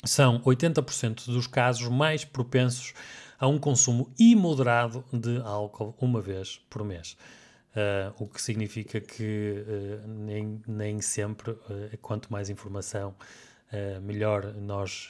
[0.05, 2.93] são 80% dos casos mais propensos
[3.39, 7.17] a um consumo imoderado de álcool uma vez por mês.
[7.75, 11.59] Uh, o que significa que uh, nem, nem sempre, uh,
[12.01, 13.15] quanto mais informação,
[14.03, 15.09] melhor nós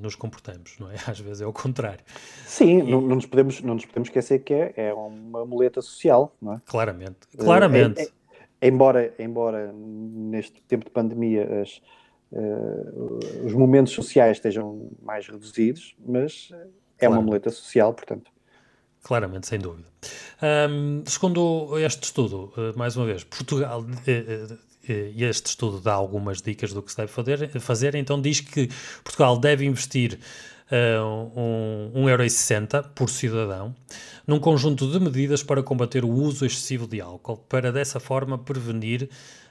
[0.00, 0.94] nos comportamos, não é?
[1.04, 2.04] Às vezes é o contrário.
[2.46, 2.82] Sim, e...
[2.84, 6.52] não, não, nos podemos, não nos podemos esquecer que é, é uma muleta social, não
[6.52, 6.60] é?
[6.64, 8.02] Claramente, claramente.
[8.02, 8.08] É, é,
[8.64, 11.82] embora, embora neste tempo de pandemia as,
[12.32, 16.48] uh, os momentos sociais estejam mais reduzidos, mas
[16.98, 17.14] é claro.
[17.14, 18.30] uma muleta social, portanto.
[19.02, 19.86] Claramente, sem dúvida.
[20.70, 24.58] Um, segundo este estudo, uh, mais uma vez, Portugal, uh,
[24.88, 28.68] este estudo dá algumas dicas do que se deve fazer, fazer então diz que
[29.02, 30.18] Portugal deve investir
[30.74, 33.74] uh, um, 1,60€ por cidadão
[34.26, 39.04] num conjunto de medidas para combater o uso excessivo de álcool, para dessa forma prevenir,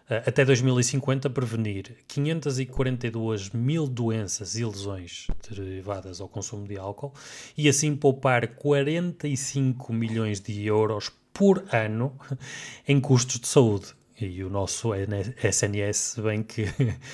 [0.09, 7.13] uh, até 2050, prevenir 542 mil doenças e lesões derivadas ao consumo de álcool
[7.57, 12.17] e assim poupar 45 milhões de euros por ano
[12.87, 13.87] em custos de saúde.
[14.19, 16.65] E o nosso SNS bem que,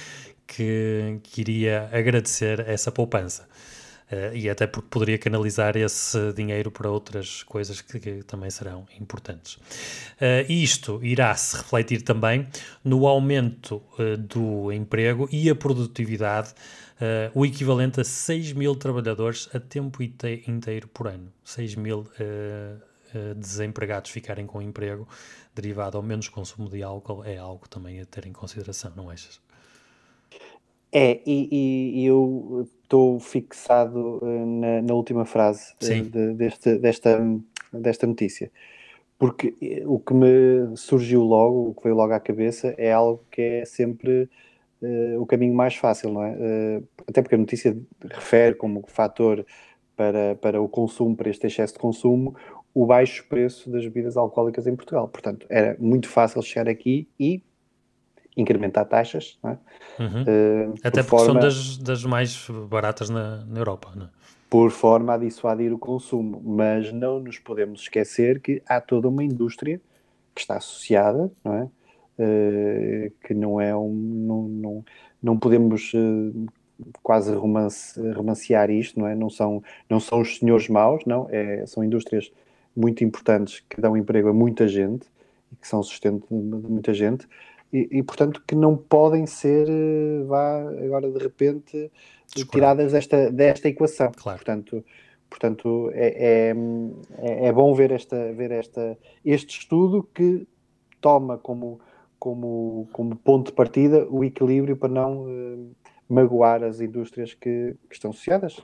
[0.45, 3.47] que, que iria agradecer essa poupança.
[4.11, 8.87] Uh, e até porque poderia canalizar esse dinheiro para outras coisas que, que também serão
[8.99, 9.53] importantes.
[9.55, 12.47] Uh, isto irá se refletir também
[12.83, 16.53] no aumento uh, do emprego e a produtividade,
[17.33, 21.31] o equivalente a 6 mil trabalhadores a tempo inteiro por ano.
[21.45, 22.05] 6 mil
[23.37, 25.07] desempregados ficarem com emprego
[25.55, 29.39] derivado ao menos consumo de álcool é algo também a ter em consideração, não achas?
[30.91, 37.39] É, e, e eu estou fixado uh, na, na, última frase uh, de, deste, desta,
[37.71, 38.51] desta notícia,
[39.19, 43.23] porque eh, o que me surgiu logo, o que veio logo à cabeça, é algo
[43.29, 44.27] que é sempre
[44.81, 46.81] uh, o caminho mais fácil, não é?
[47.07, 47.77] até porque a notícia
[48.09, 49.45] refere como fator
[49.95, 52.35] para, para o consumo, para este excesso de consumo,
[52.73, 55.07] o baixo preço das bebidas alcoólicas em Portugal.
[55.07, 57.43] Portanto, era muito fácil chegar aqui e
[58.39, 59.37] incrementar taxas.
[59.43, 59.49] É?
[60.01, 60.21] Uhum.
[60.23, 63.91] Uh, Até porque forma, são das, das mais baratas na, na Europa.
[63.99, 64.07] É?
[64.49, 66.41] Por forma a dissuadir o consumo.
[66.43, 69.79] Mas não nos podemos esquecer que há toda uma indústria
[70.33, 71.69] que está associada, não é?
[72.21, 73.93] Uh, que não é um.
[73.93, 74.85] Não, não,
[75.21, 76.47] não podemos uh,
[77.03, 79.15] quase romance, romancear isto, não é?
[79.15, 81.27] Não são, não são os senhores maus, não.
[81.29, 82.31] É, são indústrias
[82.75, 85.07] muito importantes que dão emprego a muita gente
[85.51, 87.27] e que são sustento de muita gente,
[87.71, 89.67] e, e, portanto que não podem ser,
[90.25, 91.91] vá agora de repente,
[92.51, 94.11] tiradas desta, desta equação.
[94.15, 94.37] Claro.
[94.37, 94.83] Portanto,
[95.29, 100.47] portanto é, é, é, bom ver, esta, ver esta, este estudo que
[100.99, 101.79] toma como,
[102.17, 105.71] como, como ponto de partida o equilíbrio para não uh,
[106.07, 108.61] magoar as indústrias que, que estão associadas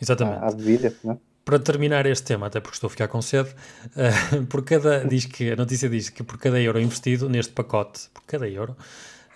[0.00, 0.38] Exatamente.
[0.38, 0.94] à, à bebida.
[1.02, 1.18] Não é?
[1.44, 5.26] Para terminar este tema, até porque estou a ficar com sede, uh, por cada, diz
[5.26, 8.74] que, a notícia diz que por cada euro investido neste pacote, por cada euro,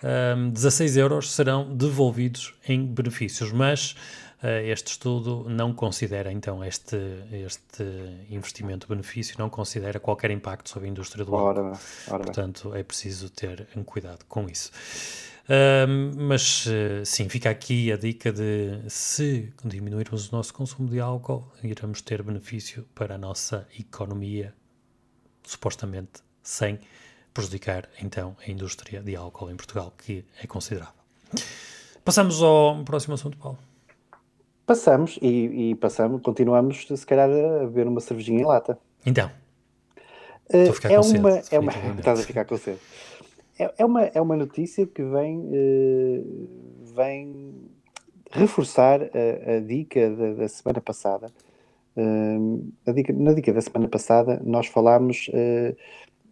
[0.03, 3.91] um, eh, 16 euros serão devolvidos em benefícios, mas
[4.41, 6.97] uh, este estudo não considera então este,
[7.45, 7.83] este
[8.29, 13.83] investimento-benefício, não considera qualquer impacto sobre a indústria do ora Portanto, é preciso ter um
[13.83, 14.71] cuidado com isso.
[16.15, 21.51] Mas uh, sim, fica aqui a dica de se diminuirmos o nosso consumo de álcool,
[21.63, 24.53] iremos ter benefício para a nossa economia,
[25.43, 26.79] supostamente sem
[27.33, 30.93] prejudicar então a indústria de álcool em Portugal, que é considerável.
[32.05, 33.57] Passamos ao próximo assunto, Paulo.
[34.67, 38.77] Passamos e, e passamos, continuamos se calhar a beber uma cervejinha em lata.
[39.03, 39.31] Então.
[40.53, 42.79] Uh, Estou a ficar é com uma, sede, é uma, estás a ficar com sede.
[43.59, 46.49] É, é, uma, é uma notícia que vem, uh,
[46.95, 47.53] vem
[48.31, 51.29] reforçar a, a dica da, da, semana passada.
[51.97, 55.75] Uh, dica, na dica da semana passada, nós falámos uh,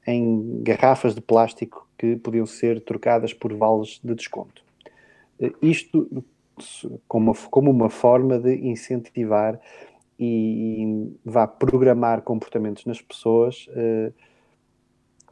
[0.08, 4.64] em garrafas de plástico que podiam ser trocadas por vales de desconto.
[5.62, 6.24] isto
[7.08, 9.60] como como uma forma de incentivar
[10.18, 13.68] e, e vá programar comportamentos nas pessoas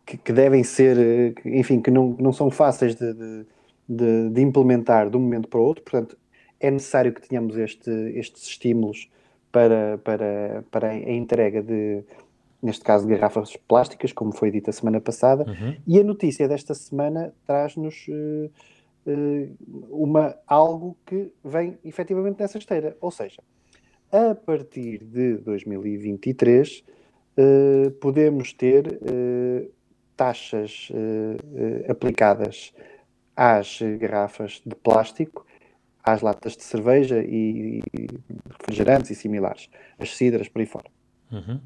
[0.05, 3.13] que, que, devem ser, eh, enfim, que não, não são fáceis de,
[3.87, 6.17] de, de, implementar de um momento para o outro, portanto,
[6.59, 9.09] é necessário que tenhamos este, estes estímulos
[9.51, 12.03] para, para, para a entrega de,
[12.61, 15.75] neste caso, de garrafas plásticas, como foi dito a semana passada, uhum.
[15.87, 18.51] e a notícia desta semana traz-nos uh,
[19.05, 19.55] uh,
[19.91, 23.41] uma, algo que vem efetivamente nessa esteira, ou seja,
[24.11, 26.83] a partir de 2023
[27.37, 28.99] uh, podemos ter
[30.15, 32.73] taxas uh, aplicadas
[33.35, 35.45] às garrafas de plástico,
[36.03, 38.07] às latas de cerveja e, e
[38.59, 40.89] refrigerantes e similares, as cidras por aí fora.
[41.31, 41.59] Uhum.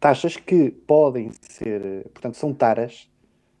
[0.00, 3.10] Taxas que podem ser, portanto, são taras,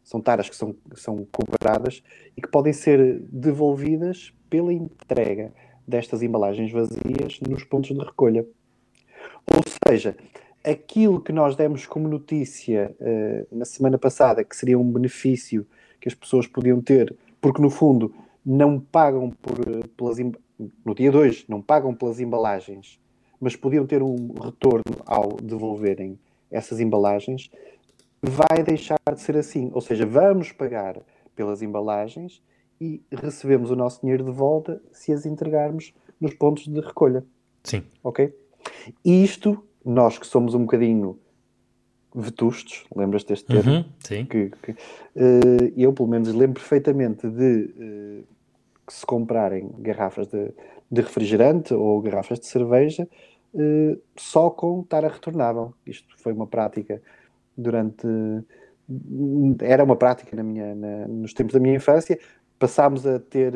[0.02, 2.02] são taras que são, são cobradas
[2.36, 5.52] e que podem ser devolvidas pela entrega
[5.86, 8.46] destas embalagens vazias nos pontos de recolha.
[9.52, 10.16] Ou seja,
[10.66, 15.66] aquilo que nós demos como notícia uh, na semana passada, que seria um benefício
[16.00, 18.12] que as pessoas podiam ter, porque no fundo
[18.44, 20.18] não pagam por, eh, pelas
[20.84, 22.98] no dia 2 não pagam pelas embalagens,
[23.40, 26.18] mas podiam ter um retorno ao devolverem
[26.50, 27.50] essas embalagens,
[28.22, 29.70] vai deixar de ser assim.
[29.74, 31.00] Ou seja, vamos pagar
[31.34, 32.42] pelas embalagens
[32.80, 37.24] e recebemos o nosso dinheiro de volta se as entregarmos nos pontos de recolha.
[37.62, 37.82] Sim.
[38.02, 38.34] Ok?
[39.04, 41.18] E isto nós que somos um bocadinho
[42.14, 43.70] vetustos, lembras-te deste termo?
[43.70, 44.24] Uhum, sim.
[44.24, 48.24] Que, que uh, eu, pelo menos, lembro perfeitamente de uh,
[48.86, 50.50] que se comprarem garrafas de,
[50.90, 53.08] de, refrigerante ou garrafas de cerveja
[53.54, 55.72] uh, só com tara retornável.
[55.86, 57.00] Isto foi uma prática
[57.56, 58.06] durante.
[59.60, 62.18] Era uma prática na minha, na, nos tempos da minha infância.
[62.58, 63.52] Passámos a ter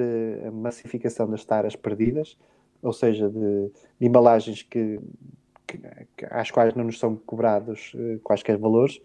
[0.46, 2.36] a massificação das taras perdidas,
[2.82, 5.00] ou seja, de, de embalagens que
[5.78, 9.00] que, às quais não nos são cobrados uh, quaisquer valores,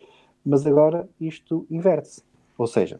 [0.45, 2.23] mas agora isto inverte-se.
[2.57, 2.99] Ou seja,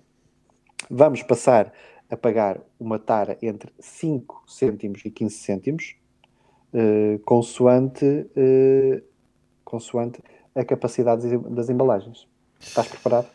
[0.89, 1.71] vamos passar
[2.09, 5.95] a pagar uma tara entre 5 cêntimos e 15 cêntimos,
[6.73, 9.03] uh, consoante, uh,
[9.63, 10.21] consoante
[10.55, 12.27] a capacidade das embalagens.
[12.59, 13.27] Estás preparado?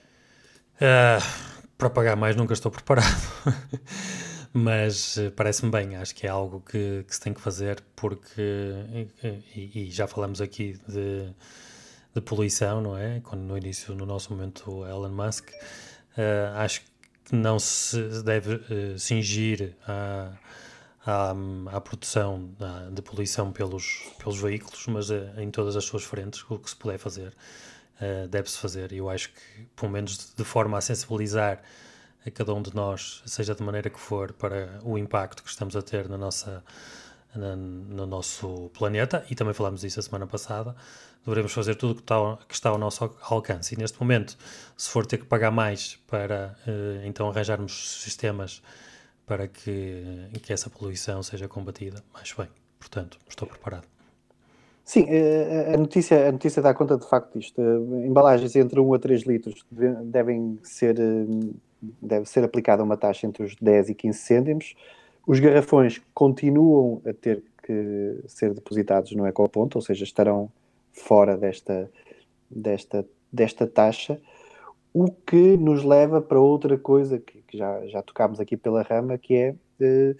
[0.76, 1.22] Uh,
[1.76, 3.06] para pagar mais nunca estou preparado.
[4.52, 8.42] mas uh, parece-me bem, acho que é algo que, que, se tem que fazer porque,
[9.54, 11.32] e, e já falamos aqui de,
[12.14, 13.20] de, poluição, não é?
[13.20, 16.82] Quando no início, no nosso momento, Elon Musk, uh, acho
[17.24, 20.32] que não se deve uh, cingir à,
[21.06, 21.34] à,
[21.72, 22.50] à produção
[22.92, 26.98] de poluição pelos, pelos veículos, mas em todas as suas frentes, o que se puder
[26.98, 27.32] fazer,
[28.28, 28.92] deve-se fazer.
[28.92, 31.62] Eu acho que, pelo menos de, de forma a sensibilizar
[32.26, 35.74] a cada um de nós, seja de maneira que for, para o impacto que estamos
[35.74, 36.62] a ter na nossa,
[37.34, 40.74] na, no nosso planeta, e também falámos disso a semana passada,
[41.26, 43.74] devemos fazer tudo que está, que está ao nosso alcance.
[43.74, 44.36] E neste momento,
[44.76, 48.62] se for ter que pagar mais para uh, então arranjarmos sistemas
[49.26, 52.48] para que, que essa poluição seja combatida, mais bem.
[52.78, 53.86] Portanto, estou preparado.
[54.82, 55.06] Sim,
[55.72, 57.60] a notícia, a notícia dá conta de facto disto.
[58.04, 60.96] Embalagens entre 1 a 3 litros devem ser,
[62.00, 64.74] deve ser aplicada uma taxa entre os 10 e 15 cêntimos.
[65.26, 70.50] Os garrafões continuam a ter que ser depositados no ecoponto, ou seja, estarão
[70.92, 71.90] fora desta,
[72.50, 74.20] desta, desta taxa,
[74.92, 79.16] o que nos leva para outra coisa que, que já, já tocámos aqui pela rama,
[79.16, 80.16] que é eh,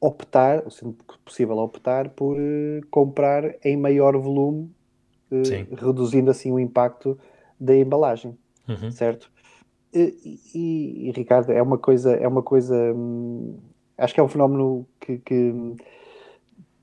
[0.00, 4.70] optar, sendo possível optar, por eh, comprar em maior volume,
[5.30, 7.18] eh, reduzindo assim o impacto
[7.58, 8.36] da embalagem,
[8.68, 8.90] uhum.
[8.92, 9.30] certo?
[9.92, 13.58] E, e, e, Ricardo, é uma coisa, é uma coisa, hum,
[13.98, 15.54] acho que é um fenómeno que, que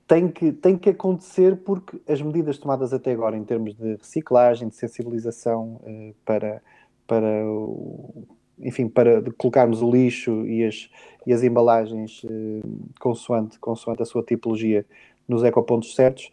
[0.06, 4.68] tem que, tem que acontecer porque as medidas tomadas até agora em termos de reciclagem,
[4.68, 6.62] de sensibilização uh, para,
[7.06, 8.26] para, o,
[8.58, 10.90] enfim, para colocarmos o lixo e as,
[11.26, 14.84] e as embalagens uh, consoante, consoante a sua tipologia
[15.28, 16.30] nos ecopontos certos,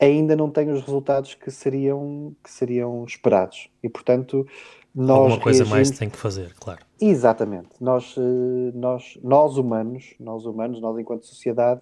[0.00, 3.68] ainda não tem os resultados que seriam, que seriam esperados.
[3.82, 4.46] E, portanto,
[4.94, 5.70] nós Alguma coisa reagimos...
[5.70, 6.80] mais tem que fazer, claro.
[7.00, 7.70] Exatamente.
[7.80, 11.80] Nós, eh, nós, nós humanos, nós humanos, nós enquanto sociedade,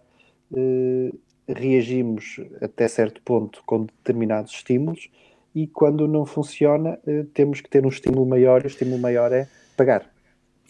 [0.54, 1.12] eh,
[1.46, 5.10] reagimos até certo ponto com determinados estímulos
[5.54, 9.30] e quando não funciona eh, temos que ter um estímulo maior e o estímulo maior
[9.32, 9.46] é
[9.76, 10.10] pagar.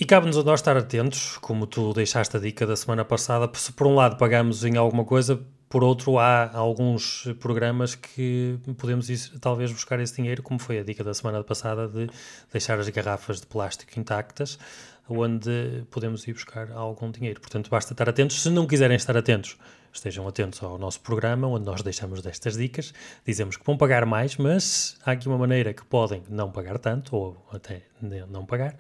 [0.01, 3.73] E cabe-nos a nós estar atentos, como tu deixaste a dica da semana passada, se
[3.73, 5.41] por um lado pagamos em alguma coisa,
[5.73, 11.03] por outro há alguns programas que podemos talvez buscar esse dinheiro, como foi a dica
[11.03, 12.11] da semana passada de
[12.53, 14.59] deixar as garrafas de plástico intactas,
[15.09, 17.41] onde podemos ir buscar algum dinheiro.
[17.41, 18.43] Portanto, basta estar atentos.
[18.43, 19.57] Se não quiserem estar atentos,
[19.91, 22.93] estejam atentos ao nosso programa, onde nós deixamos destas dicas.
[23.25, 27.17] Dizemos que vão pagar mais, mas há aqui uma maneira que podem não pagar tanto,
[27.17, 27.81] ou até
[28.29, 28.77] não pagar.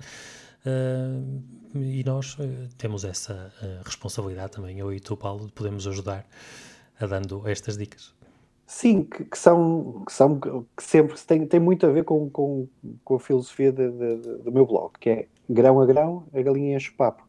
[0.66, 1.42] Uh,
[1.74, 6.26] e nós uh, temos essa uh, responsabilidade também, eu e tu, Paulo, de podermos ajudar
[7.02, 8.14] a dando estas dicas.
[8.66, 12.66] Sim, que, que, são, que são que sempre tem, tem muito a ver com, com,
[13.04, 16.40] com a filosofia de, de, de, do meu blog, que é grão a grão, a
[16.40, 17.22] galinha enche o papo.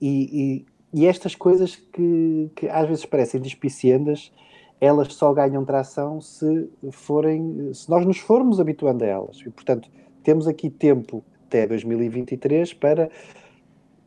[0.00, 4.32] E, e, e, estas coisas que, que às vezes parecem despiciendas,
[4.80, 9.38] elas só ganham tração se forem, se nós nos formos habituando a elas.
[9.46, 9.88] E, portanto,
[10.24, 13.08] temos aqui tempo até 2023 para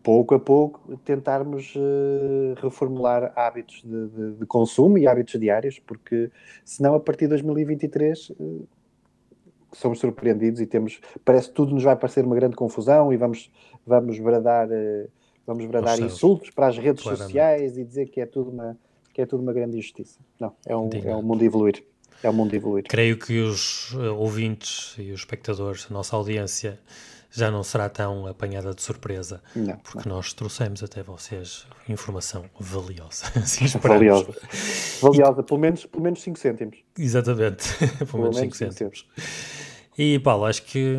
[0.06, 6.30] pouco a pouco tentarmos uh, reformular hábitos de, de, de, consumo e hábitos diários, porque
[6.64, 8.68] senão a partir de 2023 uh,
[9.74, 13.52] somos surpreendidos e temos, parece que tudo nos vai parecer uma grande confusão e vamos,
[13.84, 15.10] vamos bradar, uh,
[15.44, 17.26] vamos bradar insultos para as redes Claramente.
[17.26, 18.78] sociais e dizer que é tudo uma,
[19.12, 20.20] que é tudo uma grande injustiça.
[20.40, 21.84] Não, é um, é um mundo evoluir.
[22.22, 22.86] É um mundo evoluir.
[22.88, 26.80] Creio que os ouvintes e os espectadores, a nossa audiência,
[27.36, 30.16] já não será tão apanhada de surpresa, não, porque não.
[30.18, 33.26] nós trouxemos até vocês informação valiosa.
[33.36, 34.34] Assim valiosa.
[35.02, 35.44] Valiosa, e...
[35.44, 36.78] pelo, menos, pelo menos 5 cêntimos.
[36.98, 39.08] Exatamente, pelo, pelo menos 5 cêntimos.
[39.98, 40.98] E Paulo, acho que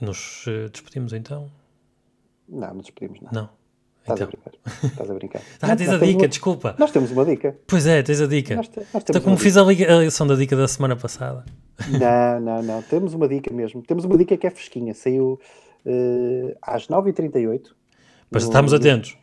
[0.00, 1.50] nos eh, despedimos então.
[2.48, 3.30] Não, não despedimos, não.
[3.32, 3.61] Não.
[4.02, 4.24] Estás então.
[4.24, 4.52] a brincar.
[4.84, 5.42] Estás a brincar.
[5.62, 6.28] ah, tens a dica, uma...
[6.28, 6.74] desculpa.
[6.76, 7.56] Nós temos uma dica.
[7.68, 8.56] Pois é, tens a dica.
[8.56, 8.80] Nós, te...
[8.92, 9.94] nós então, como fiz a, liga...
[9.94, 11.44] a ligação da dica da semana passada.
[11.88, 12.82] Não, não, não.
[12.82, 13.80] Temos uma dica mesmo.
[13.82, 14.92] Temos uma dica que é fresquinha.
[14.92, 15.38] Saiu
[15.86, 17.68] uh, às 9h38.
[18.28, 19.16] Mas estamos atentos.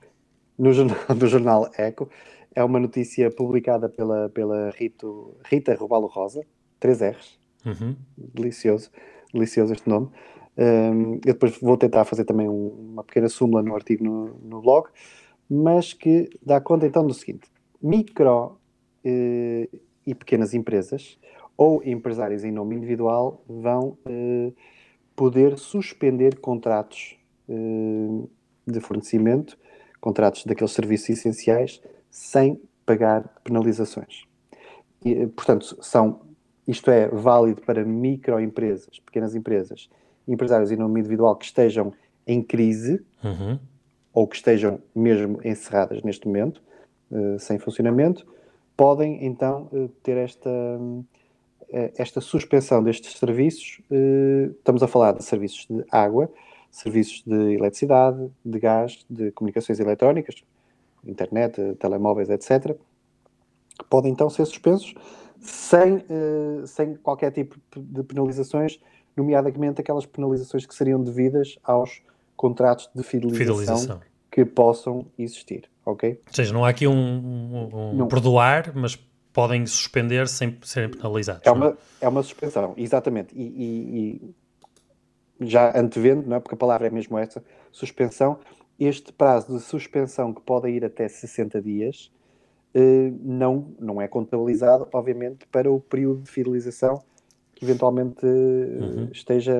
[0.58, 2.10] No, jornal, no jornal Eco.
[2.56, 6.42] É uma notícia publicada pela, pela Rito, Rita Robalo Rosa.
[6.80, 7.40] 3 R's.
[7.66, 7.98] Uhum.
[8.18, 8.90] Delicioso.
[9.34, 10.10] Delicioso este nome.
[10.58, 14.90] Eu depois vou tentar fazer também um, uma pequena súmula no artigo no, no, blog,
[15.50, 17.50] mas que dá conta então do seguinte:
[17.82, 18.58] micro
[19.04, 19.70] eh,
[20.06, 21.18] e pequenas empresas
[21.56, 24.52] ou empresários em nome individual vão eh,
[25.16, 28.28] poder suspender contratos eh,
[28.66, 29.58] de fornecimento,
[30.00, 34.26] contratos daqueles serviços essenciais, sem pagar penalizações.
[35.04, 36.22] E, portanto, são,
[36.68, 39.90] isto é válido para microempresas, pequenas empresas
[40.32, 41.94] empresários em nome individual que estejam
[42.26, 43.58] em crise uhum.
[44.14, 46.62] ou que estejam mesmo encerradas neste momento,
[47.12, 48.26] uh, sem funcionamento,
[48.78, 51.06] podem então uh, ter esta, uh,
[51.98, 53.82] esta suspensão destes serviços.
[54.58, 56.32] estamos a falar de serviços de água,
[56.70, 60.44] serviços de eletricidade, de gás, de comunicações eletrónicas,
[61.04, 62.78] internet, telemóveis, etc.
[63.90, 64.94] Podem então ser suspensos
[65.42, 66.04] sem,
[66.66, 68.80] sem qualquer tipo de penalizações
[69.16, 72.02] nomeadamente aquelas penalizações que seriam devidas aos
[72.36, 74.02] contratos de fidelização, fidelização.
[74.32, 76.22] que possam existir, ok?
[76.28, 78.96] Ou seja, não há aqui um, um, um perdoar, mas
[79.34, 81.46] podem suspender sem serem penalizados.
[81.46, 83.34] É uma, é uma suspensão, exatamente.
[83.36, 84.34] E, e,
[85.40, 86.40] e, já antevendo, não é?
[86.40, 88.40] porque a palavra é mesmo essa, suspensão,
[88.80, 92.12] este prazo de suspensão que pode ir até 60 dias
[92.76, 97.04] uh, não, não é contabilizado, obviamente, para o período de fidelização
[97.60, 99.10] que eventualmente uhum.
[99.12, 99.54] esteja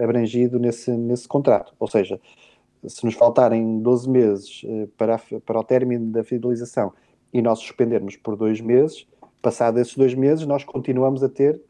[0.00, 1.74] abrangido nesse, nesse contrato.
[1.80, 2.20] Ou seja,
[2.86, 4.62] se nos faltarem 12 meses
[4.96, 6.92] para, para o término da fidelização
[7.32, 9.08] e nós suspendermos por dois meses,
[9.40, 11.60] passados esses dois meses, nós continuamos a ter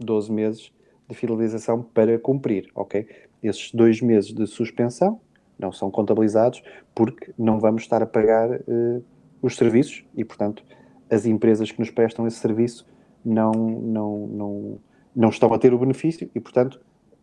[0.00, 0.72] 12 meses
[1.08, 3.06] de fidelização para cumprir, ok?
[3.40, 5.20] Esses dois meses de suspensão
[5.56, 9.04] não são contabilizados porque não vamos estar a pagar uh,
[9.40, 10.64] os serviços e, portanto,
[11.08, 12.84] as empresas que nos prestam esse serviço
[13.26, 14.78] não, não, não,
[15.16, 16.78] não estão a ter o benefício e, portanto,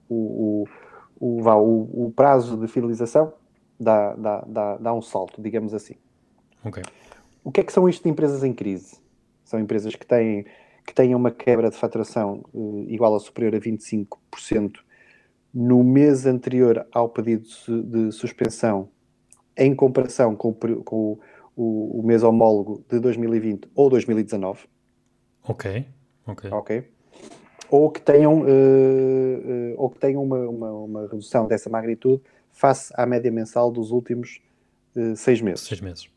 [0.09, 0.65] o,
[1.19, 3.31] o, o, o, o prazo de fidelização
[3.79, 5.93] dá, dá, dá, dá um salto, digamos assim.
[6.65, 6.83] Okay.
[7.43, 8.97] O que é que são isto de empresas em crise?
[9.43, 10.45] São empresas que têm,
[10.87, 14.79] que têm uma quebra de faturação uh, igual ou superior a 25%
[15.53, 18.89] no mês anterior ao pedido de suspensão,
[19.55, 21.19] em comparação com, com
[21.55, 24.61] o, o, mês homólogo de 2020 ou 2019.
[25.43, 25.85] Ok,
[26.25, 26.51] ok.
[26.51, 26.93] Ok.
[27.73, 32.21] Ou que tenham, uh, uh, ou que tenham uma, uma, uma, redução dessa magnitude
[32.51, 34.39] face à média mensal dos últimos
[34.95, 35.61] uh, seis meses.
[35.61, 36.07] Seis meses.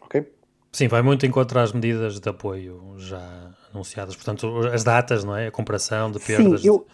[0.00, 0.24] Ok?
[0.70, 4.14] Sim, vai muito encontrar as medidas de apoio já anunciadas.
[4.14, 5.48] Portanto, as datas, não é?
[5.48, 6.60] A comparação de perdas.
[6.60, 6.86] Sim, eu,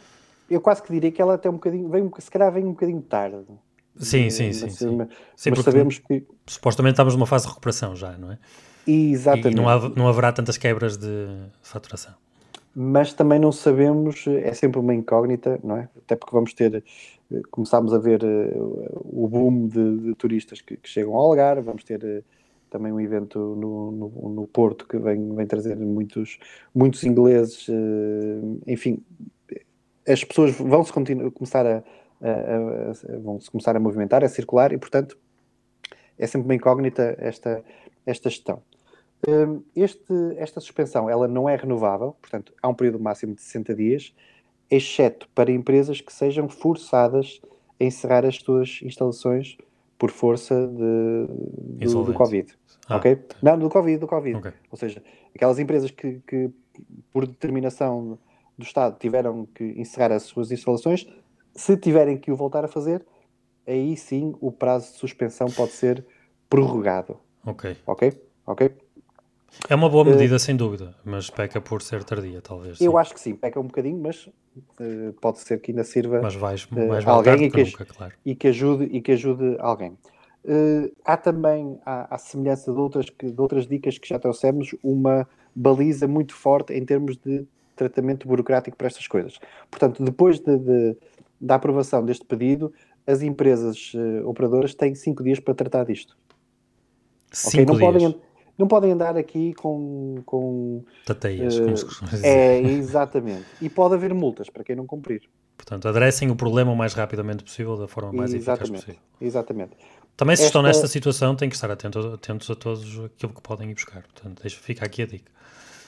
[0.49, 3.03] eu quase que diria que ela até um bocadinho, vem, se calhar vem um bocadinho
[3.03, 3.45] tarde.
[3.97, 4.71] Sim, sim, mas, sim.
[4.71, 4.97] sim.
[4.97, 6.27] Mas, sim, mas sabemos que.
[6.47, 8.39] Supostamente estamos numa fase de recuperação já, não é?
[8.87, 9.53] Exatamente.
[9.53, 11.27] E não, há, não haverá tantas quebras de
[11.61, 12.22] faturação.
[12.75, 15.89] Mas também não sabemos, é sempre uma incógnita, não é?
[15.99, 16.83] Até porque vamos ter,
[17.51, 21.85] começámos a ver uh, o boom de, de turistas que, que, chegam ao Algarve, vamos
[21.85, 22.25] ter uh,
[22.71, 26.39] também um evento no, no, no, Porto que vem, vem trazer muitos,
[26.75, 27.69] muitos ingleses,
[28.67, 29.05] enfim,
[30.09, 31.85] as pessoas vão se começar a,
[32.23, 35.19] a, a, vão se começar a movimentar, a circular e, portanto,
[36.19, 37.63] é sempre uma incógnita esta,
[38.07, 38.63] esta gestão.
[39.29, 43.75] Hum, este, esta suspensão ela não é renovável, portanto, há um período máximo de 60
[43.75, 44.15] dias,
[44.69, 47.41] exceto para empresas que sejam forçadas
[47.81, 49.57] a encerrar as suas instalações
[49.97, 52.53] por força de, do, do Covid.
[52.89, 52.97] Ah.
[52.97, 53.25] Ok?
[53.41, 54.39] Não, do Covid, do Covid.
[54.39, 54.53] Okay.
[54.71, 55.03] Ou seja,
[55.35, 56.51] aquelas empresas que, que
[57.13, 58.19] por determinação
[58.59, 61.07] do Estado tiveram que encerrar as suas instalações,
[61.55, 63.05] se tiverem que o voltar a fazer,
[63.67, 66.05] aí sim o prazo de suspensão pode ser
[66.49, 67.21] prorrogado.
[67.47, 67.77] Ok.
[67.87, 68.21] Ok?
[68.47, 68.75] Ok?
[69.69, 72.81] É uma boa medida, uh, sem dúvida, mas peca por ser tardia, talvez.
[72.81, 72.99] Eu sim.
[72.99, 76.65] acho que sim, peca um bocadinho, mas uh, pode ser que ainda sirva mas vais,
[76.65, 78.13] vais uh, alguém e que, nunca, claro.
[78.25, 79.97] e, que ajude, e que ajude alguém.
[81.05, 86.09] há também, à, à semelhança de outras, de outras dicas que já trouxemos, uma baliza
[86.09, 87.47] muito forte em termos de
[87.77, 89.39] tratamento burocrático para estas coisas.
[89.71, 90.97] Portanto, depois de, de,
[91.41, 92.73] da aprovação deste pedido,
[93.07, 93.93] as empresas
[94.25, 96.17] operadoras têm cinco dias para tratar disto.
[97.31, 97.87] Cinco okay?
[97.87, 98.13] não dias.
[98.13, 100.23] Podem, não podem andar aqui com.
[100.25, 102.27] com Tateias, uh, como se costuma dizer.
[102.27, 103.45] É, exatamente.
[103.61, 105.23] E pode haver multas para quem não cumprir.
[105.57, 109.01] Portanto, adressem o problema o mais rapidamente possível, da forma mais exatamente, eficaz possível.
[109.21, 109.73] Exatamente.
[110.17, 110.49] Também, se Esta...
[110.49, 114.03] estão nesta situação, têm que estar atentos, atentos a todos aquilo que podem ir buscar.
[114.03, 115.31] Portanto, deixa, fica aqui a dica.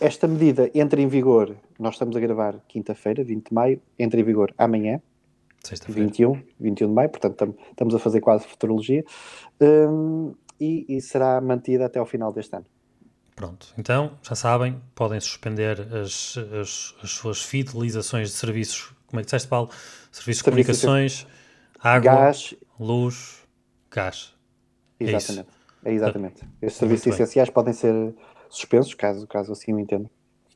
[0.00, 4.24] Esta medida entra em vigor, nós estamos a gravar quinta-feira, 20 de maio, entra em
[4.24, 5.00] vigor amanhã,
[5.88, 9.04] 21, 21 de maio, portanto estamos a fazer quase futurologia,
[9.60, 10.34] um,
[10.64, 12.66] e, e, será mantida até ao final deste ano.
[13.36, 19.22] Pronto, então já sabem, podem suspender as, as, as suas fidelizações de serviços, como é
[19.22, 19.70] que disseste, Paulo?
[20.12, 21.26] Serviços de comunicações,
[21.80, 23.44] água, gás, luz,
[23.90, 24.34] gás.
[25.00, 25.48] É exatamente,
[25.84, 26.42] é, é exatamente.
[26.62, 28.14] Estes serviços essenciais podem ser
[28.48, 30.08] suspensos, caso, caso assim o entenda.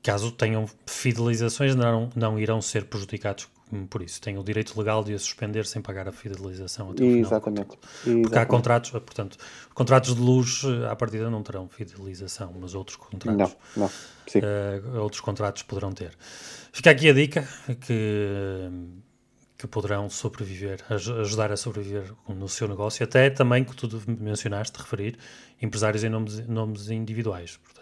[0.03, 3.49] Caso tenham fidelizações, não, não irão ser prejudicados
[3.91, 4.21] por isso.
[4.21, 7.21] Têm o direito legal de a suspender sem pagar a fidelização até o final.
[7.21, 7.79] Exatamente.
[8.23, 9.37] Porque há contratos, portanto,
[9.75, 13.91] contratos de luz à partida não terão fidelização, mas outros contratos, não, não.
[14.27, 14.41] Sim.
[14.41, 16.12] Uh, outros contratos poderão ter.
[16.73, 17.49] Fica aqui a dica
[17.81, 18.71] que
[19.59, 25.19] que poderão sobreviver, ajudar a sobreviver no seu negócio, até também que tu mencionaste, referir,
[25.61, 27.78] empresários em nomes, nomes individuais, portanto.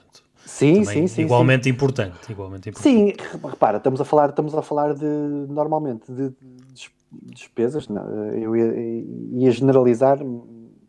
[0.46, 1.22] Sim, sim, sim.
[1.22, 1.70] Igualmente sim.
[1.70, 2.88] importante, igualmente importante.
[2.88, 3.12] Sim,
[3.44, 6.32] repara, estamos a falar, estamos a falar de, normalmente, de
[7.34, 10.18] despesas, não, eu ia, ia, generalizar,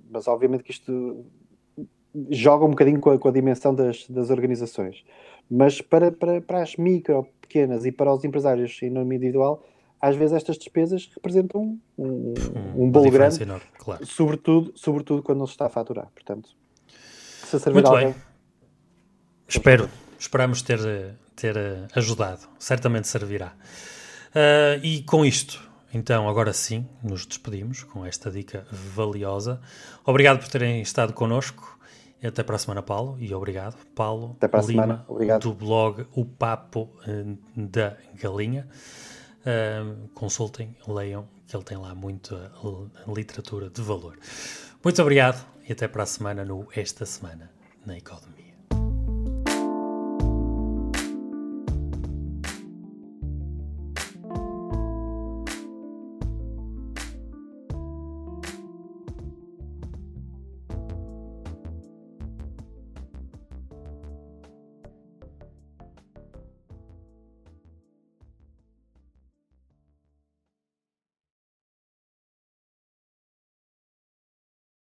[0.10, 1.26] mas obviamente que isto
[2.30, 5.04] joga um bocadinho com a, com a dimensão das, das organizações.
[5.50, 9.64] Mas para, para, para as micro, pequenas e para os empresários em nome individual,
[10.00, 12.34] às vezes estas despesas representam um,
[12.76, 14.06] um bolo grande, enorme, claro.
[14.06, 16.10] sobretudo, sobretudo quando não se está a faturar.
[16.14, 16.50] Portanto,
[16.88, 18.08] se servir Muito alguém...
[18.12, 18.27] Bem.
[19.48, 19.90] Espero,
[20.20, 20.80] esperamos ter,
[21.36, 21.56] ter
[21.96, 22.42] ajudado.
[22.60, 23.54] Certamente servirá.
[24.30, 29.60] Uh, e com isto, então, agora sim, nos despedimos com esta dica valiosa.
[30.06, 31.78] Obrigado por terem estado connosco
[32.22, 33.78] Até para a semana, Paulo, e obrigado.
[33.96, 35.06] Paulo Até para a Lima, semana.
[35.08, 35.42] Obrigado.
[35.44, 38.68] do blog O Papo eh, da Galinha.
[39.42, 42.52] Uh, consultem, leiam, que ele tem lá muita
[43.08, 44.18] literatura de valor.
[44.84, 47.50] Muito obrigado e até para a semana no Esta Semana
[47.86, 48.37] na Economia.